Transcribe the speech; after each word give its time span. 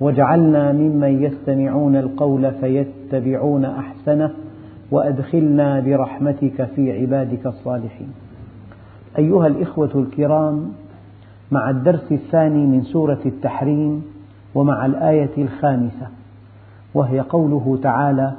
واجعلنا 0.00 0.72
ممن 0.72 1.22
يستمعون 1.22 1.96
القول 1.96 2.52
فيتبعون 2.52 3.64
أحسنه 3.64 4.30
وأدخلنا 4.90 5.80
برحمتك 5.80 6.64
في 6.64 7.00
عبادك 7.00 7.46
الصالحين. 7.46 8.08
أيها 9.18 9.46
الإخوة 9.46 9.90
الكرام 9.94 10.72
مع 11.50 11.70
الدرس 11.70 12.12
الثاني 12.12 12.66
من 12.66 12.82
سورة 12.82 13.18
التحريم 13.26 14.04
ومع 14.54 14.86
الآية 14.86 15.30
الخامسة 15.38 16.06
وهي 16.94 17.20
قوله 17.20 17.78
تعالى 17.82 18.32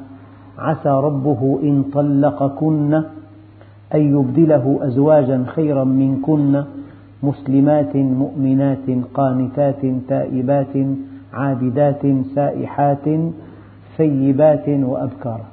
عسى 0.57 0.89
ربه 0.89 1.59
إن 1.63 1.83
طلقكن 1.93 2.93
أن 3.95 4.19
يبدله 4.19 4.79
أزواجا 4.81 5.43
خيرا 5.47 5.83
منكن 5.83 6.63
مسلمات 7.23 7.95
مؤمنات 7.95 8.89
قانتات 9.13 9.85
تائبات 10.07 10.75
عابدات 11.33 12.01
سائحات 12.35 13.05
ثيبات 13.97 14.69
وأبكارا 14.69 15.45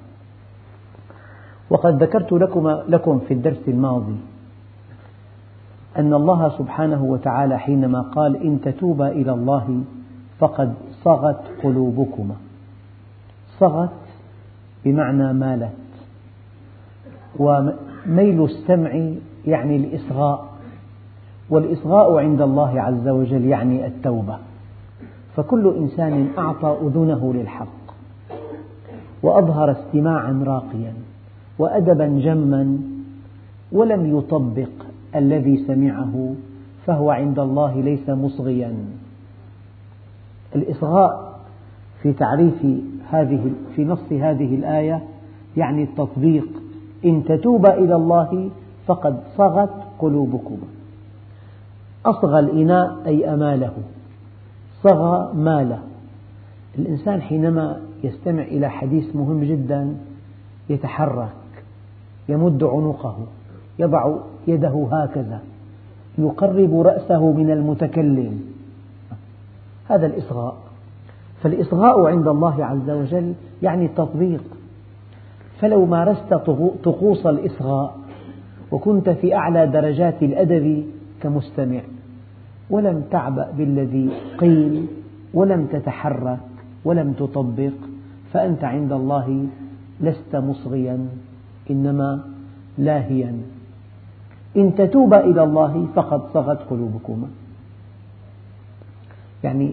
وقد 1.70 2.03
ذكرت 2.03 2.33
لكم, 2.33 2.69
لكم 2.69 3.19
في 3.19 3.34
الدرس 3.34 3.69
الماضي 3.69 4.17
أن 5.98 6.14
الله 6.14 6.59
سبحانه 6.59 7.05
وتعالى 7.05 7.59
حينما 7.59 8.01
قال 8.03 8.42
إن 8.42 8.61
تتوبا 8.61 9.09
إلى 9.09 9.33
الله 9.33 9.81
فقد 10.39 10.75
صغت 11.05 11.41
قلوبكما. 11.62 12.34
صغت 13.58 13.91
بمعنى 14.84 15.33
مالت. 15.33 15.73
وميل 17.39 18.45
السمع 18.45 19.11
يعني 19.47 19.77
الإصغاء. 19.77 20.47
والإصغاء 21.51 22.19
عند 22.19 22.42
الله 22.42 22.81
عز 22.81 23.08
وجل 23.08 23.45
يعني 23.45 23.86
التوبة. 23.86 24.39
فكل 25.37 25.75
إنسان 25.79 26.29
أعطى 26.39 26.77
أذنه 26.83 27.34
للحق 27.34 27.67
وأظهر 29.23 29.70
استماعا 29.70 30.42
راقيا 30.47 30.92
وأدبا 31.59 32.06
جما 32.06 32.79
ولم 33.73 34.19
يطبق 34.19 34.69
الذي 35.17 35.64
سمعه 35.67 36.34
فهو 36.87 37.11
عند 37.11 37.39
الله 37.39 37.81
ليس 37.81 38.09
مصغيا. 38.09 38.75
الإصغاء 40.57 41.41
في 42.03 42.12
تعريف 42.12 42.67
هذه 43.11 43.51
في 43.77 43.84
نص 43.84 44.12
هذه 44.12 44.55
الآية 44.55 45.03
يعني 45.57 45.83
التطبيق 45.83 46.48
إن 47.05 47.25
تتوبا 47.25 47.75
إلى 47.75 47.97
الله 47.97 48.51
فقد 48.87 49.20
صغت 49.37 49.75
قلوبكما 49.98 50.67
أصغى 52.07 52.39
الإناء 52.39 52.97
أي 53.07 53.34
أماله. 53.34 53.73
صغى 54.87 55.33
ماله. 55.34 55.79
الإنسان 56.79 57.23
حينما 57.23 57.81
يستمع 58.05 58.42
إلى 58.42 58.70
حديث 58.70 59.17
مهم 59.17 59.45
جدا 59.45 59.97
يتحرك 60.70 61.33
يمد 62.29 62.64
عنقه 62.64 63.17
يضع 63.79 64.14
يده 64.47 64.86
هكذا 64.92 65.41
يقرب 66.19 66.80
رأسه 66.80 67.33
من 67.33 67.51
المتكلم. 67.51 68.41
هذا 69.89 70.07
الإصغاء. 70.07 70.57
فالإصغاء 71.42 72.07
عند 72.07 72.29
الله 72.29 72.64
عز 72.64 72.91
وجل 72.91 73.33
يعني 73.63 73.86
التطبيق. 73.86 74.45
فلو 75.61 75.86
مارست 75.86 76.35
طقوس 76.85 77.27
الإصغاء 77.27 77.97
وكنت 78.73 79.11
في 79.11 79.35
أعلى 79.35 79.67
درجات 79.67 80.23
الأدب 80.23 80.85
كمستمع 81.23 81.80
ولم 82.71 83.05
تعبأ 83.11 83.51
بالذي 83.51 84.11
قيل 84.39 84.87
ولم 85.35 85.67
تتحرك 85.67 86.39
ولم 86.85 87.13
تطبق 87.13 87.73
فأنت 88.33 88.65
عند 88.65 88.93
الله 88.93 89.47
لست 90.01 90.37
مصغيا 90.37 91.09
إنما 91.71 92.21
لاهيا. 92.79 93.33
إن 94.57 94.75
تتوبا 94.75 95.25
إلى 95.25 95.43
الله 95.43 95.87
فقد 95.95 96.23
صغت 96.35 96.59
قلوبكما. 96.71 97.29
يعني 99.45 99.73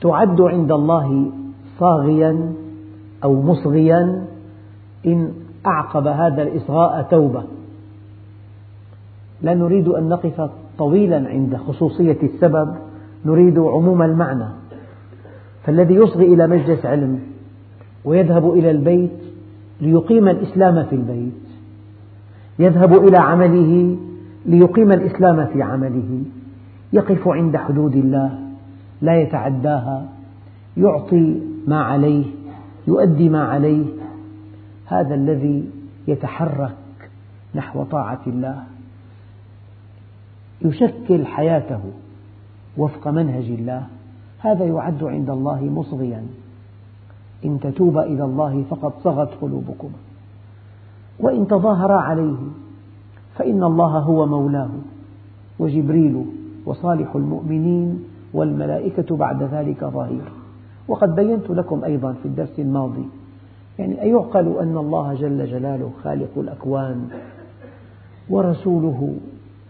تعد 0.00 0.40
عند 0.40 0.72
الله 0.72 1.30
صاغيا 1.78 2.52
أو 3.24 3.42
مصغيا 3.42 4.26
إن 5.06 5.32
أعقب 5.66 6.06
هذا 6.06 6.42
الإصغاء 6.42 7.02
توبة. 7.02 7.44
لا 9.42 9.54
نريد 9.54 9.88
أن 9.88 10.08
نقف 10.08 10.50
طويلا 10.80 11.28
عند 11.28 11.56
خصوصية 11.56 12.18
السبب 12.22 12.74
نريد 13.24 13.58
عموم 13.58 14.02
المعنى. 14.02 14.48
فالذي 15.64 15.94
يصغي 15.94 16.34
إلى 16.34 16.46
مجلس 16.46 16.86
علم 16.86 17.20
ويذهب 18.04 18.52
إلى 18.52 18.70
البيت 18.70 19.10
ليقيم 19.80 20.28
الإسلام 20.28 20.84
في 20.84 20.96
البيت 20.96 21.42
يذهب 22.58 22.92
إلى 23.08 23.16
عمله 23.16 23.96
ليقيم 24.46 24.92
الإسلام 24.92 25.46
في 25.46 25.62
عمله 25.62 26.22
يقف 26.92 27.28
عند 27.28 27.56
حدود 27.56 27.96
الله 27.96 28.38
لا 29.02 29.20
يتعداها 29.20 30.08
يعطي 30.76 31.40
ما 31.66 31.80
عليه 31.80 32.24
يؤدي 32.86 33.28
ما 33.28 33.44
عليه 33.44 33.84
هذا 34.86 35.14
الذي 35.14 35.70
يتحرك 36.08 36.76
نحو 37.54 37.84
طاعة 37.84 38.20
الله. 38.26 38.62
يشكل 40.62 41.26
حياته 41.26 41.80
وفق 42.76 43.08
منهج 43.08 43.44
الله 43.44 43.86
هذا 44.38 44.64
يعد 44.64 45.04
عند 45.04 45.30
الله 45.30 45.64
مصغيا. 45.64 46.26
إن 47.44 47.60
تتوبا 47.60 48.02
إلى 48.02 48.24
الله 48.24 48.64
فقد 48.70 48.92
صغت 49.04 49.30
قلوبكما. 49.40 49.98
وإن 51.20 51.48
تظاهرا 51.48 52.00
عليه 52.00 52.36
فإن 53.36 53.64
الله 53.64 53.98
هو 53.98 54.26
مولاه 54.26 54.70
وجبريل 55.58 56.24
وصالح 56.66 57.14
المؤمنين 57.14 58.04
والملائكة 58.34 59.16
بعد 59.16 59.42
ذلك 59.42 59.84
ظهير 59.84 60.32
وقد 60.88 61.14
بينت 61.14 61.50
لكم 61.50 61.84
أيضا 61.84 62.12
في 62.12 62.26
الدرس 62.26 62.58
الماضي 62.58 63.08
يعني 63.78 64.02
أيعقل 64.02 64.58
أن 64.58 64.76
الله 64.76 65.14
جل 65.14 65.46
جلاله 65.46 65.90
خالق 66.02 66.30
الأكوان 66.36 67.08
ورسوله 68.30 69.14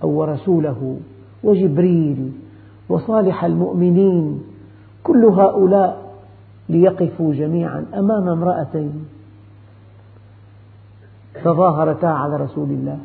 أو 0.03 0.11
ورسوله 0.11 0.97
وجبريل 1.45 2.33
وصالح 2.89 3.45
المؤمنين 3.45 4.43
كل 5.05 5.25
هؤلاء 5.25 6.11
ليقفوا 6.69 7.35
جميعا 7.35 7.87
أمام 7.95 8.29
امرأتين 8.29 9.05
تظاهرتا 11.45 12.07
على 12.07 12.37
رسول 12.37 12.71
الله. 12.71 12.99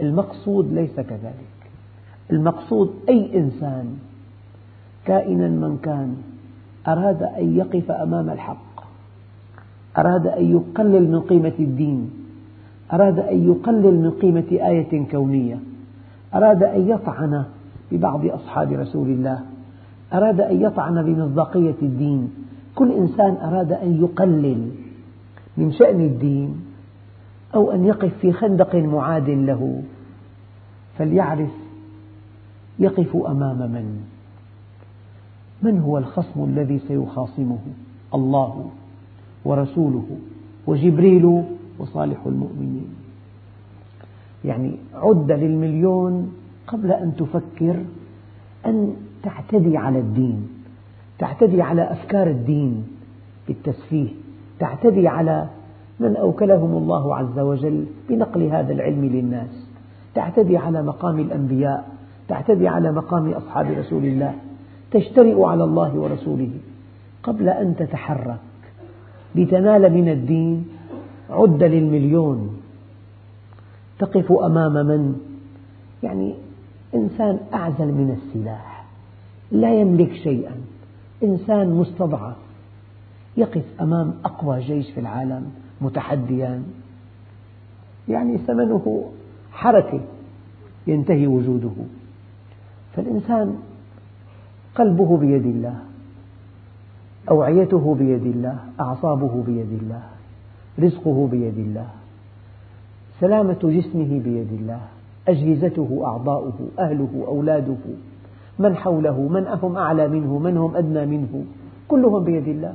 المقصود 0.00 0.72
ليس 0.72 0.96
كذلك. 0.96 1.52
المقصود 2.30 2.94
أي 3.08 3.38
إنسان 3.38 3.98
كائنا 5.04 5.48
من 5.48 5.78
كان 5.82 6.16
أراد 6.88 7.22
أن 7.22 7.56
يقف 7.56 7.90
أمام 7.90 8.30
الحق 8.30 8.84
أراد 9.98 10.26
أن 10.26 10.44
يقلل 10.50 11.10
من 11.10 11.20
قيمة 11.20 11.52
الدين 11.58 12.10
أراد 12.92 13.18
أن 13.18 13.48
يقلل 13.50 13.94
من 13.94 14.10
قيمة 14.10 14.50
آية 14.50 15.06
كونية. 15.10 15.58
أراد 16.34 16.62
أن 16.62 16.88
يطعن 16.88 17.44
ببعض 17.92 18.26
أصحاب 18.26 18.72
رسول 18.72 19.08
الله. 19.08 19.40
أراد 20.12 20.40
أن 20.40 20.60
يطعن 20.62 21.02
بمصداقية 21.02 21.74
الدين. 21.82 22.30
كل 22.74 22.92
إنسان 22.92 23.36
أراد 23.36 23.72
أن 23.72 24.02
يقلل 24.02 24.70
من 25.56 25.72
شأن 25.72 26.00
الدين 26.00 26.60
أو 27.54 27.70
أن 27.72 27.84
يقف 27.84 28.18
في 28.20 28.32
خندق 28.32 28.74
معاد 28.74 29.30
له. 29.30 29.82
فليعرف 30.98 31.50
يقف 32.78 33.16
أمام 33.16 33.58
من. 33.58 34.00
من 35.62 35.80
هو 35.80 35.98
الخصم 35.98 36.44
الذي 36.44 36.78
سيخاصمه؟ 36.78 37.58
الله 38.14 38.70
ورسوله 39.44 40.06
وجبريل 40.66 41.44
وصالح 41.78 42.26
المؤمنين. 42.26 42.81
يعني 44.44 44.76
عد 44.94 45.32
للمليون 45.32 46.32
قبل 46.66 46.92
أن 46.92 47.16
تفكر 47.16 47.76
أن 48.66 48.94
تعتدي 49.22 49.76
على 49.76 49.98
الدين 49.98 50.48
تعتدي 51.18 51.62
على 51.62 51.92
أفكار 51.92 52.26
الدين 52.26 52.84
بالتسفيه 53.48 54.08
تعتدي 54.58 55.08
على 55.08 55.48
من 56.00 56.16
أوكلهم 56.16 56.76
الله 56.76 57.16
عز 57.16 57.38
وجل 57.38 57.86
بنقل 58.08 58.42
هذا 58.42 58.72
العلم 58.72 59.04
للناس 59.04 59.66
تعتدي 60.14 60.56
على 60.56 60.82
مقام 60.82 61.18
الأنبياء 61.18 61.88
تعتدي 62.28 62.68
على 62.68 62.92
مقام 62.92 63.30
أصحاب 63.30 63.66
رسول 63.70 64.04
الله 64.04 64.34
تجترئ 64.90 65.42
على 65.42 65.64
الله 65.64 65.94
ورسوله 65.98 66.50
قبل 67.22 67.48
أن 67.48 67.76
تتحرك. 67.76 68.38
لتنال 69.34 69.92
من 69.92 70.08
الدين 70.08 70.64
عد 71.30 71.62
للمليون 71.62 72.51
تقف 73.98 74.32
أمام 74.32 74.72
من؟ 74.72 75.20
يعني 76.02 76.34
إنسان 76.94 77.38
أعزل 77.54 77.86
من 77.86 78.18
السلاح 78.18 78.84
لا 79.52 79.80
يملك 79.80 80.12
شيئا 80.14 80.54
إنسان 81.22 81.70
مستضعف 81.70 82.36
يقف 83.36 83.64
أمام 83.80 84.14
أقوى 84.24 84.60
جيش 84.60 84.90
في 84.90 85.00
العالم 85.00 85.50
متحديا. 85.80 86.62
يعني 88.08 88.38
ثمنه 88.38 89.10
حركة 89.52 90.00
ينتهي 90.86 91.26
وجوده. 91.26 91.70
فالإنسان 92.96 93.58
قلبه 94.74 95.16
بيد 95.16 95.46
الله 95.46 95.78
أوعيته 97.30 97.94
بيد 97.94 98.26
الله 98.26 98.58
أعصابه 98.80 99.42
بيد 99.46 99.78
الله 99.82 100.02
رزقه 100.78 101.28
بيد 101.30 101.58
الله. 101.58 101.88
سلامة 103.22 103.58
جسمه 103.62 104.20
بيد 104.24 104.52
الله 104.52 104.80
أجهزته 105.28 106.00
أعضاؤه 106.04 106.58
أهله 106.78 107.24
أولاده 107.26 107.84
من 108.58 108.76
حوله 108.76 109.20
من 109.20 109.46
هم 109.62 109.76
أعلى 109.76 110.08
منه 110.08 110.38
من 110.38 110.56
هم 110.56 110.76
أدنى 110.76 111.06
منه 111.06 111.44
كلهم 111.88 112.24
بيد 112.24 112.48
الله. 112.48 112.74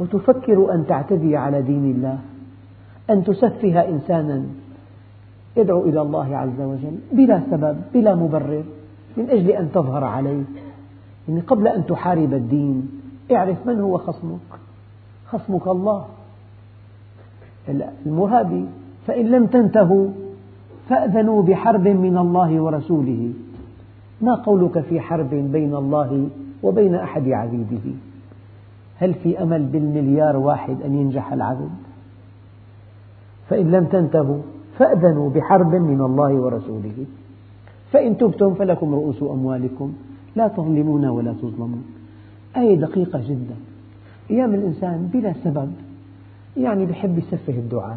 وتفكر 0.00 0.74
أن 0.74 0.86
تعتدي 0.86 1.36
على 1.36 1.62
دين 1.62 1.90
الله 1.90 2.18
أن 3.10 3.24
تسفه 3.24 3.88
إنسانا 3.88 4.44
يدعو 5.56 5.84
إلى 5.84 6.00
الله 6.00 6.36
عز 6.36 6.60
وجل 6.60 6.98
بلا 7.12 7.42
سبب 7.50 7.76
بلا 7.94 8.14
مبرر 8.14 8.64
من 9.16 9.30
أجل 9.30 9.50
أن 9.50 9.72
تظهر 9.72 10.04
عليه. 10.04 10.42
يعني 11.28 11.40
قبل 11.40 11.68
أن 11.68 11.86
تحارب 11.86 12.32
الدين 12.34 12.88
اعرف 13.32 13.66
من 13.66 13.80
هو 13.80 13.98
خصمك؟ 13.98 14.50
خصمك 15.26 15.68
الله. 15.68 16.04
المرابي 18.06 18.64
فإن 19.06 19.26
لم 19.26 19.46
تنتهوا 19.46 20.08
فأذنوا 20.88 21.42
بحرب 21.42 21.88
من 21.88 22.18
الله 22.18 22.60
ورسوله. 22.60 23.32
ما 24.20 24.34
قولك 24.34 24.80
في 24.80 25.00
حرب 25.00 25.30
بين 25.30 25.74
الله 25.74 26.28
وبين 26.62 26.94
أحد 26.94 27.28
عبيده؟ 27.28 27.94
هل 28.98 29.14
في 29.14 29.42
أمل 29.42 29.62
بالمليار 29.62 30.36
واحد 30.36 30.82
أن 30.82 30.94
ينجح 30.94 31.32
العبد؟ 31.32 31.70
فإن 33.48 33.70
لم 33.70 33.84
تنتهوا 33.84 34.40
فأذنوا 34.78 35.30
بحرب 35.30 35.74
من 35.74 36.00
الله 36.00 36.34
ورسوله. 36.34 37.06
فإن 37.92 38.18
تبتم 38.18 38.54
فلكم 38.54 38.94
رؤوس 38.94 39.22
أموالكم. 39.22 39.92
لا 40.36 40.48
تظلمون 40.48 41.04
ولا 41.06 41.32
تظلمون. 41.32 41.84
آية 42.56 42.74
دقيقة 42.74 43.20
جدا. 43.28 43.54
أيام 44.30 44.54
الإنسان 44.54 45.10
بلا 45.12 45.32
سبب 45.44 45.72
يعني 46.56 46.86
بحب 46.86 47.18
يسفه 47.18 47.52
الدعاة 47.52 47.96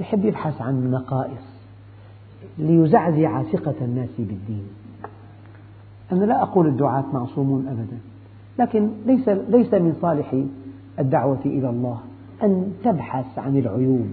بحب 0.00 0.24
يبحث 0.24 0.62
عن 0.62 0.74
النقائص 0.74 1.50
ليزعزع 2.58 3.42
ثقة 3.42 3.74
الناس 3.80 4.08
بالدين. 4.18 4.68
أنا 6.12 6.24
لا 6.24 6.42
أقول 6.42 6.66
الدعاة 6.66 7.04
معصومون 7.12 7.66
أبدا 7.68 7.98
لكن 8.58 8.90
ليس, 9.06 9.28
ليس 9.28 9.74
من 9.74 9.96
صالح 10.02 10.34
الدعوة 10.98 11.40
إلى 11.44 11.70
الله 11.70 12.00
أن 12.42 12.72
تبحث 12.84 13.38
عن 13.38 13.56
العيوب 13.56 14.08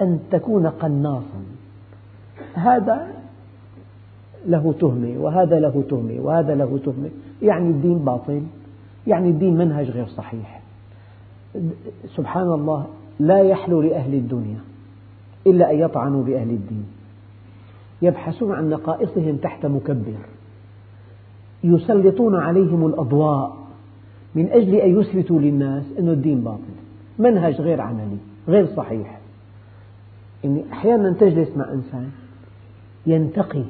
أن 0.00 0.18
تكون 0.30 0.66
قناصا. 0.66 1.42
هذا 2.54 3.08
له 4.46 4.74
تهمة 4.80 5.14
وهذا 5.18 5.60
له 5.60 5.84
تهمة 5.90 6.20
وهذا 6.20 6.54
له 6.54 6.78
تهمة. 6.84 7.10
يعني 7.42 7.70
الدين 7.70 7.98
باطل 7.98 8.42
يعني 9.06 9.30
الدين 9.30 9.56
منهج 9.56 9.90
غير 9.90 10.06
صحيح. 10.06 10.60
سبحان 12.16 12.52
الله 12.52 12.86
لا 13.20 13.38
يحلو 13.38 13.82
لأهل 13.82 14.14
الدنيا. 14.14 14.58
إلا 15.46 15.70
أن 15.70 15.78
يطعنوا 15.78 16.24
بأهل 16.24 16.50
الدين. 16.50 16.84
يبحثون 18.02 18.52
عن 18.52 18.70
نقائصهم 18.70 19.36
تحت 19.36 19.66
مكبر. 19.66 20.18
يسلطون 21.64 22.34
عليهم 22.34 22.86
الأضواء 22.86 23.56
من 24.34 24.48
أجل 24.48 24.74
أن 24.74 25.00
يثبتوا 25.00 25.40
للناس 25.40 25.84
أن 25.98 26.08
الدين 26.08 26.40
باطل. 26.40 26.78
منهج 27.18 27.60
غير 27.60 27.80
عملي 27.80 28.16
غير 28.48 28.66
صحيح. 28.66 29.18
يعني 30.44 30.64
أحيانا 30.72 31.12
تجلس 31.12 31.56
مع 31.56 31.72
إنسان 31.72 32.10
ينتقي 33.06 33.64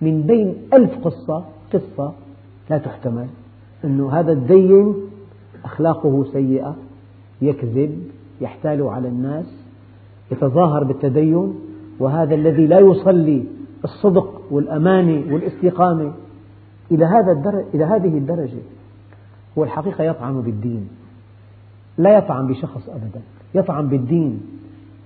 من 0.00 0.22
بين 0.22 0.54
ألف 0.72 0.98
قصة 1.04 1.44
قصة 1.72 2.12
لا 2.70 2.78
تحتمل 2.78 3.26
أن 3.84 4.00
هذا 4.00 4.32
الدين 4.32 4.94
أخلاقه 5.64 6.24
سيئة 6.32 6.76
يكذب 7.42 8.04
يحتال 8.40 8.82
على 8.82 9.08
الناس 9.08 9.63
يتظاهر 10.34 10.84
بالتدين 10.84 11.54
وهذا 11.98 12.34
الذي 12.34 12.66
لا 12.66 12.78
يصلي 12.78 13.44
الصدق 13.84 14.42
والأمانة 14.50 15.34
والاستقامة 15.34 16.12
إلى 16.90 17.04
هذا 17.04 17.32
الدرجة 17.32 17.64
إلى 17.74 17.84
هذه 17.84 18.18
الدرجة. 18.18 18.62
هو 19.58 19.64
الحقيقة 19.64 20.04
يطعن 20.04 20.40
بالدين. 20.40 20.88
لا 21.98 22.18
يطعن 22.18 22.46
بشخص 22.46 22.88
أبدا 22.88 23.20
يطعن 23.54 23.88
بالدين. 23.88 24.40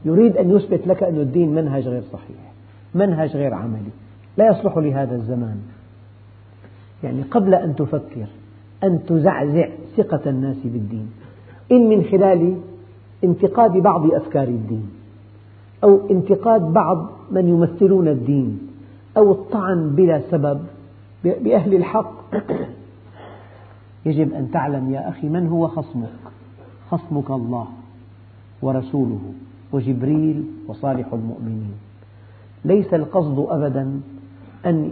يريد 0.04 0.36
أن 0.36 0.50
يثبت 0.50 0.86
لك 0.86 1.02
أن 1.02 1.20
الدين 1.20 1.54
منهج 1.54 1.88
غير 1.88 2.02
صحيح 2.02 2.52
منهج 2.94 3.36
غير 3.36 3.54
عملي. 3.54 3.90
لا 4.36 4.48
يصلح 4.48 4.76
لهذا 4.76 5.14
الزمان. 5.14 5.56
يعني 7.04 7.22
قبل 7.22 7.54
أن 7.54 7.76
تفكر 7.76 8.26
أن 8.84 9.04
تزعزع 9.06 9.68
ثقة 9.96 10.30
الناس 10.30 10.56
بالدين. 10.64 11.10
إن 11.72 11.88
من 11.88 12.04
خلال 12.04 12.56
انتقاد 13.24 13.72
بعض 13.72 14.12
أفكار 14.12 14.48
الدين. 14.48 14.97
أو 15.84 16.00
انتقاد 16.10 16.72
بعض 16.72 17.06
من 17.30 17.48
يمثلون 17.48 18.08
الدين 18.08 18.58
أو 19.16 19.32
الطعن 19.32 19.90
بلا 19.90 20.20
سبب 20.30 20.60
بأهل 21.24 21.74
الحق. 21.74 22.12
يجب 24.06 24.32
أن 24.32 24.50
تعلم 24.50 24.92
يا 24.94 25.08
أخي 25.08 25.28
من 25.28 25.46
هو 25.46 25.68
خصمك؟ 25.68 26.08
خصمك 26.90 27.30
الله 27.30 27.66
ورسوله 28.62 29.20
وجبريل 29.72 30.44
وصالح 30.68 31.12
المؤمنين. 31.12 31.74
ليس 32.64 32.94
القصد 32.94 33.46
أبدا 33.48 34.00
أن 34.66 34.90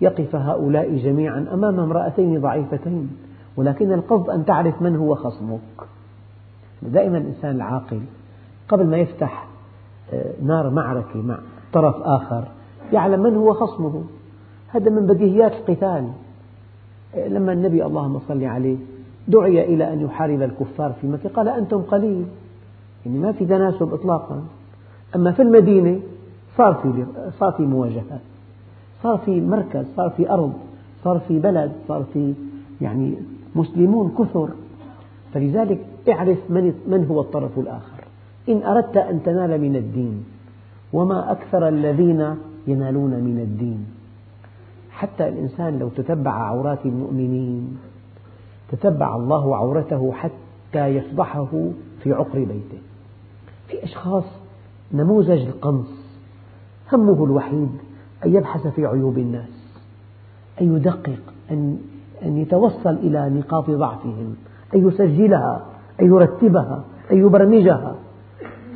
يقف 0.00 0.34
هؤلاء 0.34 0.96
جميعا 0.96 1.46
أمام 1.52 1.80
امرأتين 1.80 2.40
ضعيفتين 2.40 3.10
ولكن 3.56 3.92
القصد 3.92 4.30
أن 4.30 4.44
تعرف 4.44 4.82
من 4.82 4.96
هو 4.96 5.14
خصمك. 5.14 5.60
دائما 6.82 7.18
الإنسان 7.18 7.56
العاقل 7.56 8.00
قبل 8.68 8.86
ما 8.86 8.96
يفتح 8.96 9.47
نار 10.42 10.70
معركة 10.70 11.22
مع 11.22 11.38
طرف 11.72 11.94
آخر 12.02 12.44
يعلم 12.92 13.22
من 13.22 13.36
هو 13.36 13.52
خصمه. 13.52 14.02
هذا 14.68 14.90
من 14.90 15.06
بديهيات 15.06 15.52
القتال. 15.52 16.08
لما 17.16 17.52
النبي 17.52 17.84
اللهم 17.86 18.18
صل 18.28 18.44
عليه 18.44 18.76
دعي 19.28 19.74
إلى 19.74 19.92
أن 19.92 20.00
يحارب 20.00 20.42
الكفار 20.42 20.92
في 21.00 21.06
مكة 21.06 21.28
قال 21.28 21.48
أنتم 21.48 21.82
قليل 21.82 22.26
يعني 23.06 23.18
ما 23.18 23.32
في 23.32 23.44
تناسب 23.46 23.94
إطلاقا. 23.94 24.42
أما 25.16 25.32
في 25.32 25.42
المدينة 25.42 26.00
صار 26.56 26.74
في 26.74 27.06
صار 27.38 27.52
في 27.52 27.62
مواجهات 27.62 28.20
صار 29.02 29.18
في 29.18 29.40
مركز 29.40 29.84
صار 29.96 30.10
في 30.10 30.30
أرض 30.30 30.52
صار 31.04 31.18
في 31.28 31.38
بلد 31.38 31.72
صار 31.88 32.04
في 32.12 32.34
يعني 32.80 33.14
مسلمون 33.54 34.14
كثر. 34.18 34.48
فلذلك 35.34 35.86
اعرف 36.08 36.38
من 36.86 37.06
هو 37.10 37.20
الطرف 37.20 37.58
الآخر. 37.58 37.97
إن 38.48 38.62
أردت 38.62 38.96
أن 38.96 39.22
تنال 39.22 39.60
من 39.60 39.76
الدين 39.76 40.24
وما 40.92 41.32
أكثر 41.32 41.68
الذين 41.68 42.34
ينالون 42.66 43.10
من 43.10 43.38
الدين. 43.40 43.86
حتى 44.90 45.28
الإنسان 45.28 45.78
لو 45.78 45.88
تتبع 45.88 46.30
عورات 46.30 46.86
المؤمنين 46.86 47.78
تتبع 48.70 49.16
الله 49.16 49.56
عورته 49.56 50.12
حتى 50.12 50.86
يفضحه 50.86 51.70
في 52.02 52.12
عقر 52.12 52.38
بيته. 52.38 52.78
في 53.68 53.84
أشخاص 53.84 54.24
نموذج 54.92 55.46
القنص 55.46 55.88
همه 56.92 57.24
الوحيد 57.24 57.68
أن 58.26 58.34
يبحث 58.34 58.66
في 58.66 58.86
عيوب 58.86 59.18
الناس 59.18 59.78
أن 60.60 60.76
يدقق 60.76 61.20
أن 61.50 61.78
أن 62.22 62.38
يتوصل 62.38 62.94
إلى 62.94 63.30
نقاط 63.30 63.70
ضعفهم 63.70 64.36
أن 64.74 64.88
يسجلها 64.88 65.66
أن 66.00 66.06
يرتبها 66.06 66.84
أن 67.12 67.18
يبرمجها. 67.18 67.94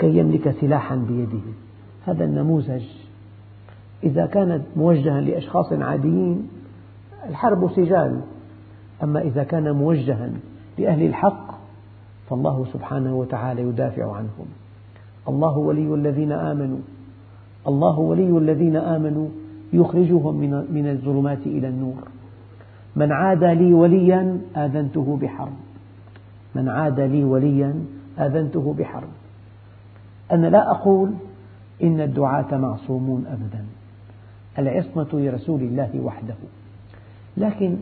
كي 0.02 0.18
يملك 0.18 0.50
سلاحا 0.61 0.97
بيده. 0.97 1.47
هذا 2.06 2.25
النموذج. 2.25 2.82
إذا 4.04 4.26
كانت 4.26 4.62
موجهة 4.76 5.21
لأشخاص 5.21 5.73
عاديين 5.73 6.49
الحرب 7.28 7.71
سجال. 7.71 8.21
أما 9.02 9.21
إذا 9.21 9.44
كان 9.44 9.71
موجها 9.73 10.30
لأهل 10.78 11.02
الحق 11.02 11.54
فالله 12.30 12.66
سبحانه 12.73 13.14
وتعالى 13.16 13.62
يدافع 13.62 14.16
عنهم. 14.16 14.47
الله 15.28 15.59
ولي 15.59 15.94
الذين 15.94 16.32
آمنوا. 16.32 16.78
الله 17.68 17.99
ولي 17.99 18.38
الذين 18.38 18.76
آمنوا 18.76 19.28
يخرجهم 19.73 20.35
من 20.73 20.90
الظلمات 20.90 21.47
إلى 21.47 21.68
النور. 21.68 22.02
من 22.97 23.12
عادى 23.12 23.54
لي 23.54 23.75
وليا 23.75 24.40
آذنته 24.56 25.18
بحرب. 25.23 25.52
من 26.54 26.68
عاد 26.68 27.00
لي 27.00 27.25
وليا 27.25 27.75
آذنته 28.18 28.75
بحرب. 28.78 29.09
أنا 30.33 30.47
لا 30.47 30.71
أقول 30.71 31.11
إن 31.83 32.01
الدعاة 32.01 32.57
معصومون 32.59 33.27
أبدا. 33.27 33.65
العصمة 34.59 35.09
لرسول 35.12 35.61
الله 35.61 36.01
وحده. 36.01 36.35
لكن 37.37 37.77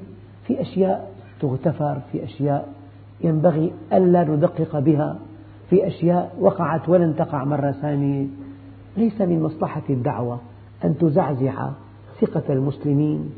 في 0.46 0.60
أشياء 0.60 1.12
تغتفر 1.40 2.00
في 2.12 2.24
أشياء 2.24 2.72
ينبغي 3.20 3.72
ألا 3.92 4.24
ندقق 4.24 4.78
بها 4.78 5.18
في 5.70 5.86
أشياء 5.86 6.36
وقعت 6.40 6.88
ولن 6.88 7.16
تقع 7.16 7.44
مرة 7.44 7.70
ثانية. 7.70 8.26
ليس 8.96 9.20
من 9.20 9.42
مصلحة 9.42 9.82
الدعوة 9.90 10.40
أن 10.84 10.98
تزعزع 10.98 11.70
ثقة 12.20 12.52
المسلمين 12.52 13.30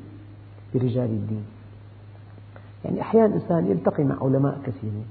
برجال 0.75 1.04
الدين. 1.04 1.45
يعني 2.85 3.00
أحيانا 3.00 3.35
إنسان 3.35 3.66
يلتقي 3.66 4.04
مع 4.04 4.16
علماء 4.23 4.59
كثيرين. 4.66 5.04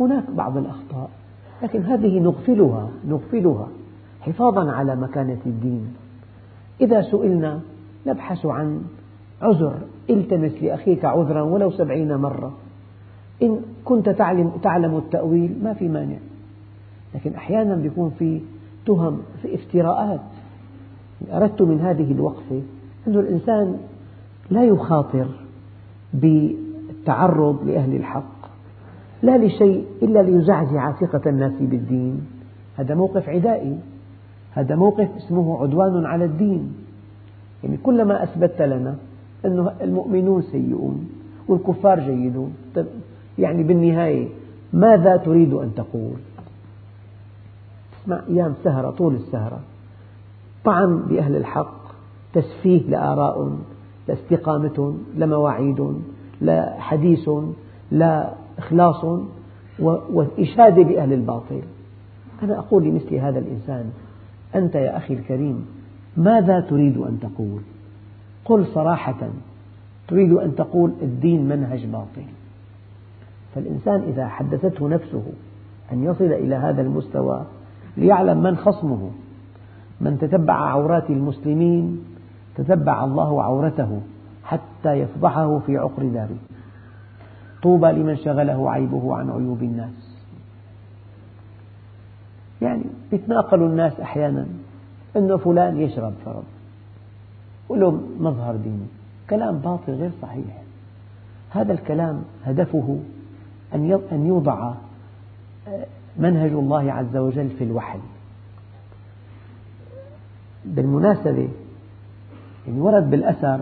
هناك 0.00 0.30
بعض 0.30 0.56
الأخطاء. 0.56 1.10
لكن 1.62 1.82
هذه 1.82 2.18
نغفلها 2.18 2.88
نغفلها 3.08 3.68
حفاظا 4.20 4.70
على 4.70 4.96
مكانة 4.96 5.38
الدين. 5.46 5.94
إذا 6.80 7.02
سئلنا 7.02 7.60
نبحث 8.06 8.46
عن 8.46 8.82
عذر 9.42 9.74
التمس 10.10 10.52
لأخيك 10.62 11.04
عذرا 11.04 11.42
ولو 11.42 11.70
سبعين 11.70 12.16
مرة. 12.16 12.52
إن 13.42 13.60
كنت 13.84 14.08
تعلم, 14.08 14.52
تعلم 14.62 14.96
التأويل 14.96 15.58
ما 15.62 15.74
في 15.74 15.88
مانع. 15.88 16.16
لكن 17.14 17.34
أحيانا 17.34 17.84
يكون 17.84 18.10
في 18.18 18.40
تهم 18.86 19.18
في 19.42 19.54
افتراءات. 19.54 20.20
أردت 21.32 21.62
من 21.62 21.80
هذه 21.80 22.12
الوقفة 22.12 22.62
أن 23.06 23.14
الإنسان 23.14 23.78
لا 24.50 24.64
يخاطر 24.64 25.26
بالتعرض 26.14 27.64
لأهل 27.66 27.96
الحق. 27.96 28.41
لا 29.22 29.38
لشيء 29.38 29.86
إلا 30.02 30.22
ليزعزع 30.22 30.92
ثقة 30.92 31.30
الناس 31.30 31.52
بالدين. 31.60 32.26
هذا 32.76 32.94
موقف 32.94 33.28
عدائي. 33.28 33.78
هذا 34.52 34.76
موقف 34.76 35.08
اسمه 35.16 35.62
عدوان 35.62 36.06
على 36.06 36.24
الدين. 36.24 36.74
يعني 37.64 37.76
كلما 37.76 38.22
أثبتت 38.22 38.62
لنا 38.62 38.96
أن 39.44 39.70
المؤمنون 39.80 40.42
سيئون 40.42 41.08
والكفار 41.48 42.00
جيدون 42.00 42.54
يعني 43.38 43.62
بالنهاية 43.62 44.28
ماذا 44.72 45.16
تريد 45.16 45.52
أن 45.52 45.74
تقول؟ 45.74 46.12
تسمع 48.02 48.20
أيام 48.28 48.54
سهرة 48.64 48.90
طول 48.90 49.14
السهرة 49.14 49.60
طعن 50.64 50.98
بأهل 50.98 51.36
الحق 51.36 51.82
تسفيه 52.32 52.82
لآراء 52.88 53.58
لاستقامة 54.08 54.94
لمواعيد 55.16 55.94
لا 56.40 56.74
حديث 56.78 57.30
لا 57.90 58.32
إخلاص 58.58 59.04
وإشادة 60.10 60.82
بأهل 60.82 61.12
الباطل. 61.12 61.62
أنا 62.42 62.58
أقول 62.58 62.84
لمثل 62.84 63.14
هذا 63.14 63.38
الإنسان 63.38 63.90
أنت 64.54 64.74
يا 64.74 64.96
أخي 64.96 65.14
الكريم 65.14 65.66
ماذا 66.16 66.60
تريد 66.60 66.96
أن 66.96 67.18
تقول؟ 67.20 67.60
قل 68.44 68.66
صراحة 68.66 69.28
تريد 70.08 70.32
أن 70.32 70.54
تقول 70.54 70.92
الدين 71.02 71.48
منهج 71.48 71.86
باطل. 71.86 72.24
فالإنسان 73.54 74.00
إذا 74.00 74.28
حدثته 74.28 74.88
نفسه 74.88 75.22
أن 75.92 76.04
يصل 76.04 76.24
إلى 76.24 76.54
هذا 76.54 76.82
المستوى 76.82 77.42
ليعلم 77.96 78.42
من 78.42 78.56
خصمه 78.56 79.10
من 80.00 80.18
تتبع 80.18 80.54
عورات 80.54 81.10
المسلمين 81.10 82.04
تتبع 82.56 83.04
الله 83.04 83.42
عورته 83.42 84.00
حتى 84.44 84.92
يفضحه 84.92 85.58
في 85.58 85.76
عقر 85.76 86.02
داره. 86.02 86.36
طوبى 87.62 87.92
لمن 87.92 88.16
شغله 88.16 88.70
عيبه 88.70 89.16
عن 89.16 89.30
عيوب 89.30 89.62
الناس. 89.62 90.16
يعني 92.62 92.84
يتناقل 93.12 93.62
الناس 93.62 94.00
أحيانا 94.00 94.46
أنه 95.16 95.36
فلان 95.36 95.80
يشرب 95.80 96.12
فرض 96.24 96.44
وله 97.68 98.00
مظهر 98.20 98.56
ديني. 98.56 98.86
كلام 99.30 99.58
باطل 99.58 99.92
غير 99.92 100.10
صحيح. 100.22 100.62
هذا 101.50 101.72
الكلام 101.72 102.22
هدفه 102.44 102.98
أن 103.74 104.26
يوضع 104.26 104.74
آه، 105.68 105.86
منهج 106.18 106.50
الله 106.50 106.92
عز 106.92 107.16
وجل 107.16 107.48
في 107.48 107.64
الوحي. 107.64 107.98
بالمناسبة 110.64 111.48
يعني 112.66 112.80
ورد 112.80 113.10
بالأثر 113.10 113.60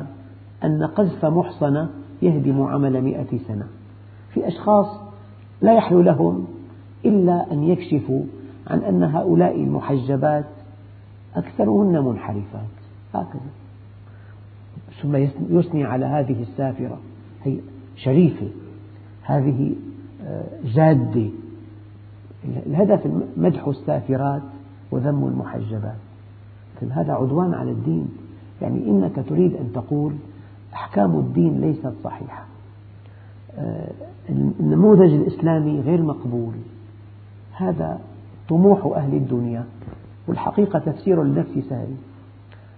أن 0.64 0.84
قذف 0.86 1.24
محصنة 1.24 1.90
يهدم 2.22 2.62
عمل 2.62 3.02
مئة 3.02 3.38
سنة. 3.48 3.66
في 4.34 4.48
أشخاص 4.48 4.86
لا 5.62 5.74
يحلو 5.74 6.00
لهم 6.00 6.46
إلا 7.04 7.52
أن 7.52 7.64
يكشفوا 7.64 8.22
عن 8.66 8.78
أن 8.78 9.02
هؤلاء 9.02 9.56
المحجبات 9.56 10.44
أكثرهن 11.34 12.04
منحرفات. 12.04 12.70
هكذا. 13.14 13.50
ثم 15.02 15.16
يثني 15.58 15.84
على 15.84 16.06
هذه 16.06 16.42
السافرة. 16.42 16.98
هي 17.44 17.58
شريفة. 17.96 18.48
هذه 19.22 19.74
آه، 20.24 20.44
جادة. 20.64 21.30
الهدف 22.66 23.06
مدح 23.36 23.66
السافرات 23.68 24.42
وذم 24.90 25.26
المحجبات. 25.26 25.96
هذا 26.90 27.12
عدوان 27.12 27.54
على 27.54 27.70
الدين. 27.70 28.08
يعني 28.62 28.86
إنك 28.86 29.24
تريد 29.28 29.54
أن 29.54 29.72
تقول 29.72 30.12
أحكام 30.74 31.18
الدين 31.18 31.60
ليست 31.60 31.92
صحيحة. 32.04 32.49
النموذج 34.60 35.12
الإسلامي 35.12 35.80
غير 35.80 36.02
مقبول. 36.02 36.54
هذا 37.52 38.00
طموح 38.48 38.96
أهل 38.96 39.14
الدنيا 39.14 39.64
والحقيقة 40.28 40.78
تفسير 40.78 41.22
النفس 41.22 41.58
سهل 41.68 41.88